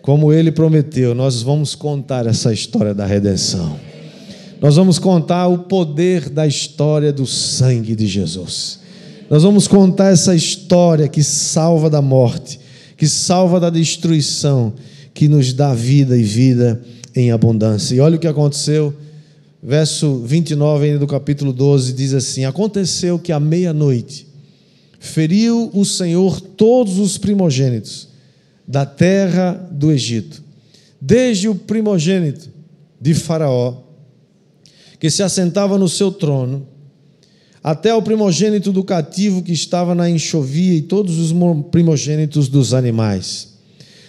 como 0.00 0.32
ele 0.32 0.50
prometeu, 0.50 1.14
nós 1.14 1.42
vamos 1.42 1.74
contar 1.74 2.26
essa 2.26 2.52
história 2.52 2.94
da 2.94 3.04
redenção 3.04 3.76
nós 4.60 4.76
vamos 4.76 4.98
contar 4.98 5.48
o 5.48 5.58
poder 5.58 6.30
da 6.30 6.46
história 6.46 7.12
do 7.12 7.26
sangue 7.26 7.94
de 7.94 8.06
Jesus. 8.06 8.80
Nós 9.28 9.42
vamos 9.42 9.68
contar 9.68 10.12
essa 10.12 10.34
história 10.34 11.08
que 11.08 11.22
salva 11.22 11.90
da 11.90 12.00
morte, 12.00 12.58
que 12.96 13.06
salva 13.06 13.60
da 13.60 13.68
destruição, 13.68 14.72
que 15.12 15.28
nos 15.28 15.52
dá 15.52 15.74
vida 15.74 16.16
e 16.16 16.22
vida 16.22 16.80
em 17.14 17.30
abundância. 17.30 17.94
E 17.94 18.00
olha 18.00 18.16
o 18.16 18.18
que 18.18 18.26
aconteceu. 18.26 18.94
Verso 19.68 20.20
29 20.20 20.86
ainda 20.86 21.00
do 21.00 21.08
capítulo 21.08 21.52
12 21.52 21.92
diz 21.92 22.14
assim: 22.14 22.44
Aconteceu 22.44 23.18
que 23.18 23.32
à 23.32 23.40
meia-noite 23.40 24.28
feriu 25.00 25.72
o 25.74 25.84
Senhor 25.84 26.40
todos 26.40 27.00
os 27.00 27.18
primogênitos 27.18 28.06
da 28.64 28.86
terra 28.86 29.54
do 29.72 29.90
Egito, 29.90 30.40
desde 31.00 31.48
o 31.48 31.54
primogênito 31.56 32.48
de 33.00 33.12
Faraó 33.12 33.78
que 35.00 35.10
se 35.10 35.24
assentava 35.24 35.76
no 35.76 35.88
seu 35.88 36.12
trono, 36.12 36.68
até 37.60 37.92
o 37.92 38.00
primogênito 38.00 38.70
do 38.70 38.84
cativo 38.84 39.42
que 39.42 39.52
estava 39.52 39.96
na 39.96 40.08
enxovia 40.08 40.74
e 40.74 40.82
todos 40.82 41.18
os 41.18 41.34
primogênitos 41.72 42.46
dos 42.48 42.72
animais. 42.72 43.56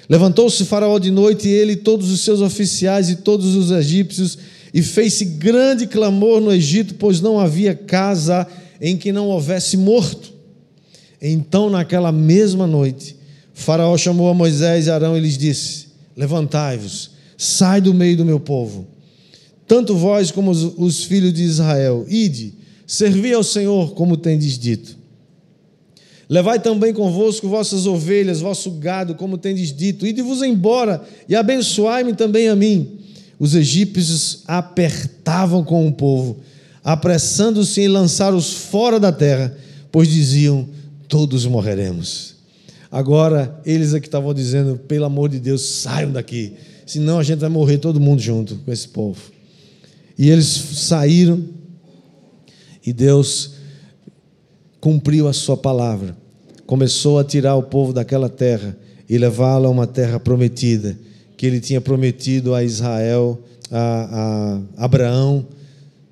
Levantou-se 0.08 0.64
Faraó 0.66 1.00
de 1.00 1.10
noite, 1.10 1.48
e 1.48 1.52
ele, 1.52 1.76
todos 1.76 2.12
os 2.12 2.22
seus 2.22 2.42
oficiais 2.42 3.10
e 3.10 3.16
todos 3.16 3.56
os 3.56 3.72
egípcios, 3.72 4.38
e 4.74 4.82
fez-se 4.82 5.26
grande 5.26 5.88
clamor 5.88 6.42
no 6.42 6.52
Egito, 6.52 6.96
pois 6.96 7.22
não 7.22 7.40
havia 7.40 7.74
casa 7.74 8.48
em 8.82 8.98
que 8.98 9.12
não 9.12 9.28
houvesse 9.28 9.78
morto. 9.78 10.34
Então, 11.22 11.70
naquela 11.70 12.12
mesma 12.12 12.68
noite, 12.68 13.16
Faraó 13.54 13.98
chamou 13.98 14.30
a 14.30 14.34
Moisés 14.34 14.88
e 14.88 14.92
Arão 14.92 15.18
e 15.18 15.20
lhes 15.20 15.38
disse: 15.38 15.88
Levantai-vos, 16.16 17.12
sai 17.38 17.82
do 17.82 17.94
meio 17.94 18.18
do 18.18 18.26
meu 18.26 18.40
povo 18.40 18.98
tanto 19.68 19.96
vós 19.96 20.32
como 20.32 20.50
os, 20.50 20.64
os 20.78 21.04
filhos 21.04 21.34
de 21.34 21.44
Israel, 21.44 22.06
ide, 22.08 22.54
servi 22.88 23.34
ao 23.34 23.44
Senhor, 23.44 23.94
como 23.94 24.16
tendes 24.16 24.58
dito. 24.58 24.98
Levai 26.30 26.60
também 26.60 26.94
convosco 26.94 27.50
vossas 27.50 27.86
ovelhas, 27.86 28.40
vosso 28.40 28.72
gado, 28.72 29.16
como 29.16 29.38
tendes 29.38 29.76
dito, 29.76 30.08
ide-vos 30.08 30.42
embora 30.42 31.04
e 31.28 31.36
abençoai-me 31.36 32.14
também 32.14 32.48
a 32.48 32.56
mim. 32.56 32.97
Os 33.40 33.56
egípcios 33.56 34.44
apertavam 34.48 35.64
com 35.64 35.88
o 35.88 35.92
povo, 35.92 36.40
apressando-se 36.84 37.82
em 37.82 37.88
lançar-os 37.88 38.54
fora 38.54 39.00
da 39.00 39.12
terra, 39.12 39.56
pois 39.92 40.08
diziam: 40.08 40.68
todos 41.08 41.46
morreremos. 41.46 42.36
Agora, 42.92 43.60
eles 43.66 43.94
aqui 43.94 44.08
estavam 44.08 44.34
dizendo: 44.34 44.78
pelo 44.78 45.06
amor 45.06 45.30
de 45.30 45.40
Deus, 45.40 45.62
saiam 45.64 46.12
daqui, 46.12 46.54
senão 46.86 47.20
a 47.20 47.24
gente 47.24 47.40
vai 47.40 47.50
morrer 47.50 47.78
todo 47.78 48.00
mundo 48.00 48.22
junto 48.22 48.56
com 48.58 48.72
esse 48.72 48.88
povo. 48.88 49.22
E 50.18 50.30
eles 50.30 50.48
saíram 50.48 51.44
e 52.84 52.92
Deus 52.92 53.52
cumpriu 54.80 55.28
a 55.28 55.34
sua 55.34 55.58
palavra. 55.58 56.18
Começou 56.66 57.20
a 57.20 57.24
tirar 57.24 57.56
o 57.56 57.64
povo 57.64 57.94
daquela 57.94 58.30
terra 58.30 58.76
e 59.10 59.18
levá-lo 59.18 59.68
a 59.68 59.70
uma 59.70 59.86
terra 59.86 60.20
prometida, 60.20 60.98
que 61.38 61.46
ele 61.46 61.62
tinha 61.62 61.80
prometido 61.80 62.56
a 62.56 62.64
Israel, 62.64 63.40
a, 63.72 64.60
a 64.76 64.86
Abraão, 64.86 65.46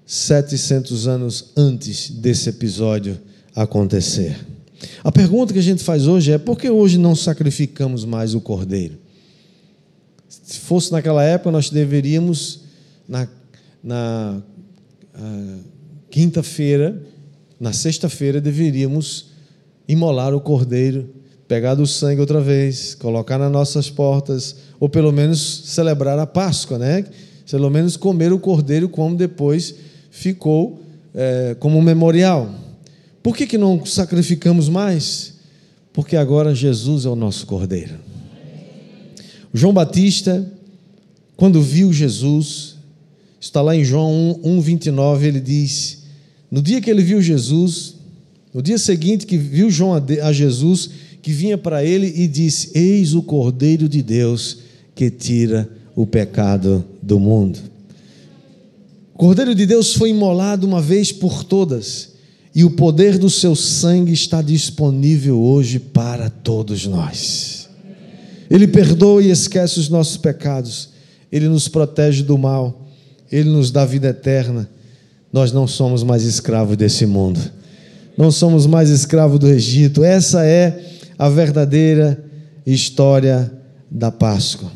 700 0.06 1.08
anos 1.08 1.52
antes 1.58 2.12
desse 2.12 2.48
episódio 2.48 3.18
acontecer. 3.56 4.38
A 5.04 5.12
pergunta 5.12 5.52
que 5.52 5.60
a 5.60 5.64
gente 5.64 5.84
faz 5.84 6.06
hoje 6.06 6.32
é: 6.32 6.38
por 6.38 6.58
que 6.58 6.70
hoje 6.70 7.00
não 7.00 7.16
sacrificamos 7.16 8.06
mais 8.06 8.36
o 8.36 8.42
cordeiro? 8.42 9.00
Se 10.30 10.60
fosse 10.60 10.92
naquela 10.92 11.24
época, 11.24 11.50
nós 11.50 11.72
deveríamos, 11.72 12.62
na, 13.08 13.28
na 13.84 14.42
quinta-feira, 16.10 17.02
na 17.60 17.74
sexta-feira, 17.74 18.40
deveríamos 18.40 19.28
imolar 19.88 20.36
o 20.36 20.42
cordeiro, 20.42 21.10
pegar 21.48 21.76
do 21.76 21.86
sangue 21.86 22.22
outra 22.22 22.42
vez, 22.42 22.96
colocar 22.96 23.38
nas 23.38 23.52
nossas 23.52 23.90
portas, 23.90 24.56
ou 24.80 24.90
pelo 24.90 25.12
menos 25.12 25.64
celebrar 25.66 26.18
a 26.18 26.26
Páscoa, 26.26 26.78
né? 26.78 27.06
Pelo 27.50 27.70
menos 27.70 27.96
comer 27.96 28.34
o 28.34 28.40
cordeiro 28.40 28.90
como 28.90 29.16
depois 29.16 29.76
ficou 30.10 30.80
é, 31.14 31.56
como 31.60 31.82
memorial. 31.82 32.54
Por 33.22 33.36
que, 33.36 33.48
que 33.48 33.58
não 33.58 33.86
sacrificamos 33.86 34.68
mais? 34.68 35.36
Porque 35.94 36.18
agora 36.18 36.54
Jesus 36.54 37.06
é 37.06 37.10
o 37.10 37.16
nosso 37.16 37.46
cordeiro. 37.46 37.94
João 39.54 39.74
Batista, 39.74 40.46
quando 41.38 41.62
viu 41.62 41.94
Jesus, 41.94 42.76
está 43.40 43.62
lá 43.62 43.76
em 43.76 43.84
João 43.84 44.40
1, 44.44 44.58
1 44.58 44.62
29, 44.62 45.28
ele 45.28 45.40
diz: 45.40 46.04
No 46.52 46.62
dia 46.62 46.82
que 46.82 46.90
ele 46.90 47.02
viu 47.02 47.22
Jesus, 47.22 47.96
no 48.54 48.62
dia 48.62 48.78
seguinte 48.78 49.26
que 49.26 49.38
viu 49.38 49.70
João 49.70 49.94
a 49.94 50.34
Jesus, 50.34 50.90
que 51.26 51.32
vinha 51.32 51.58
para 51.58 51.84
ele 51.84 52.14
e 52.18 52.28
disse: 52.28 52.70
Eis 52.76 53.16
o 53.16 53.24
Cordeiro 53.24 53.90
de 53.90 54.04
Deus 54.04 54.60
que 54.94 55.10
tira 55.10 55.68
o 55.96 56.06
pecado 56.06 56.86
do 57.02 57.20
mundo. 57.20 57.58
O 59.12 59.18
Cordeiro 59.18 59.56
de 59.56 59.66
Deus 59.66 59.96
foi 59.96 60.12
imolado 60.12 60.68
uma 60.68 60.80
vez 60.80 61.12
por 61.12 61.44
todas, 61.44 62.10
e 62.54 62.64
o 62.64 62.70
poder 62.70 63.18
do 63.18 63.28
seu 63.28 63.56
sangue 63.56 64.14
está 64.14 64.40
disponível 64.40 65.42
hoje 65.42 65.80
para 65.80 66.30
todos 66.30 66.86
nós. 66.86 67.70
Ele 68.48 68.68
perdoa 68.68 69.24
e 69.24 69.32
esquece 69.32 69.80
os 69.80 69.90
nossos 69.90 70.18
pecados, 70.18 70.90
ele 71.32 71.50
nos 71.50 71.68
protege 71.68 72.22
do 72.22 72.38
mal, 72.38 72.86
ele 73.32 73.50
nos 73.50 73.72
dá 73.72 73.84
vida 73.84 74.10
eterna. 74.10 74.70
Nós 75.34 75.52
não 75.52 75.66
somos 75.66 76.04
mais 76.04 76.22
escravos 76.22 76.78
desse 76.78 77.08
mundo, 77.08 77.40
não 78.16 78.30
somos 78.30 78.68
mais 78.68 78.92
escravos 78.92 79.40
do 79.40 79.48
Egito. 79.48 80.04
Essa 80.04 80.46
é 80.46 80.92
a 81.18 81.30
verdadeira 81.30 82.24
história 82.66 83.52
da 83.90 84.12
Páscoa 84.12 84.72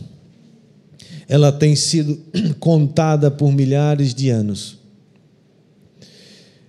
ela 1.30 1.52
tem 1.52 1.76
sido 1.76 2.20
contada 2.60 3.30
por 3.30 3.54
milhares 3.54 4.16
de 4.16 4.32
anos. 4.32 4.80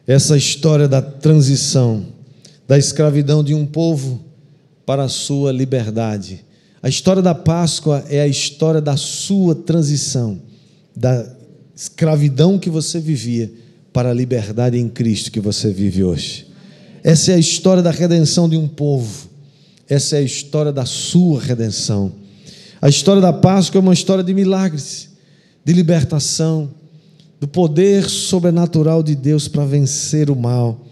Essa 0.07 0.37
história 0.37 0.87
da 0.87 1.01
transição, 1.01 2.05
da 2.69 2.77
escravidão 2.77 3.43
de 3.43 3.55
um 3.55 3.65
povo 3.65 4.23
para 4.85 5.05
a 5.05 5.09
sua 5.09 5.51
liberdade. 5.51 6.45
A 6.83 6.89
história 6.89 7.23
da 7.23 7.35
Páscoa 7.35 8.05
é 8.09 8.21
a 8.21 8.27
história 8.27 8.83
da 8.83 8.97
sua 8.99 9.55
transição, 9.55 10.39
da 10.95 11.27
escravidão 11.75 12.59
que 12.59 12.69
você 12.69 13.01
vivia 13.01 13.51
para 13.93 14.11
a 14.11 14.15
liberdade 14.15 14.79
em 14.79 14.89
Cristo 14.89 15.31
que 15.31 15.41
você 15.41 15.71
vive 15.71 16.05
hoje. 16.05 16.47
Essa 17.03 17.33
é 17.33 17.35
a 17.37 17.39
história 17.39 17.83
da 17.83 17.91
redenção 17.91 18.47
de 18.47 18.59
um 18.59 18.69
povo. 18.69 19.30
Essa 19.91 20.15
é 20.15 20.19
a 20.21 20.23
história 20.23 20.73
da 20.73 20.87
sua 20.87 21.43
redenção. 21.43 22.13
A 22.81 22.89
história 22.89 23.21
da 23.21 23.33
Páscoa 23.33 23.81
é 23.81 23.83
uma 23.83 23.93
história 23.93 24.23
de 24.23 24.33
milagres, 24.33 25.11
de 25.65 25.73
libertação, 25.73 26.71
do 27.41 27.49
poder 27.49 28.09
sobrenatural 28.09 29.03
de 29.03 29.17
Deus 29.17 29.49
para 29.49 29.65
vencer 29.65 30.31
o 30.31 30.37
mal. 30.37 30.87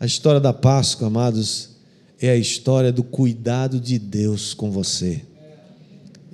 A 0.00 0.06
história 0.06 0.40
da 0.40 0.52
Páscoa, 0.52 1.06
amados, 1.06 1.70
é 2.20 2.30
a 2.30 2.36
história 2.36 2.90
do 2.90 3.04
cuidado 3.04 3.78
de 3.78 3.96
Deus 3.96 4.54
com 4.54 4.72
você. 4.72 5.22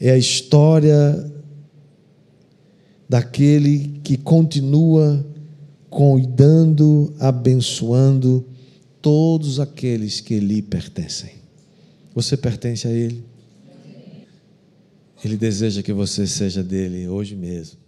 É 0.00 0.12
a 0.12 0.18
história 0.18 1.30
daquele 3.06 4.00
que 4.02 4.16
continua 4.16 5.22
cuidando, 5.90 7.12
abençoando 7.20 8.46
todos 9.02 9.60
aqueles 9.60 10.20
que 10.20 10.40
lhe 10.40 10.62
pertencem. 10.62 11.35
Você 12.16 12.34
pertence 12.34 12.88
a 12.88 12.90
Ele? 12.90 13.22
Ele 15.22 15.36
deseja 15.36 15.82
que 15.82 15.92
você 15.92 16.26
seja 16.26 16.64
dele 16.64 17.06
hoje 17.06 17.36
mesmo. 17.36 17.78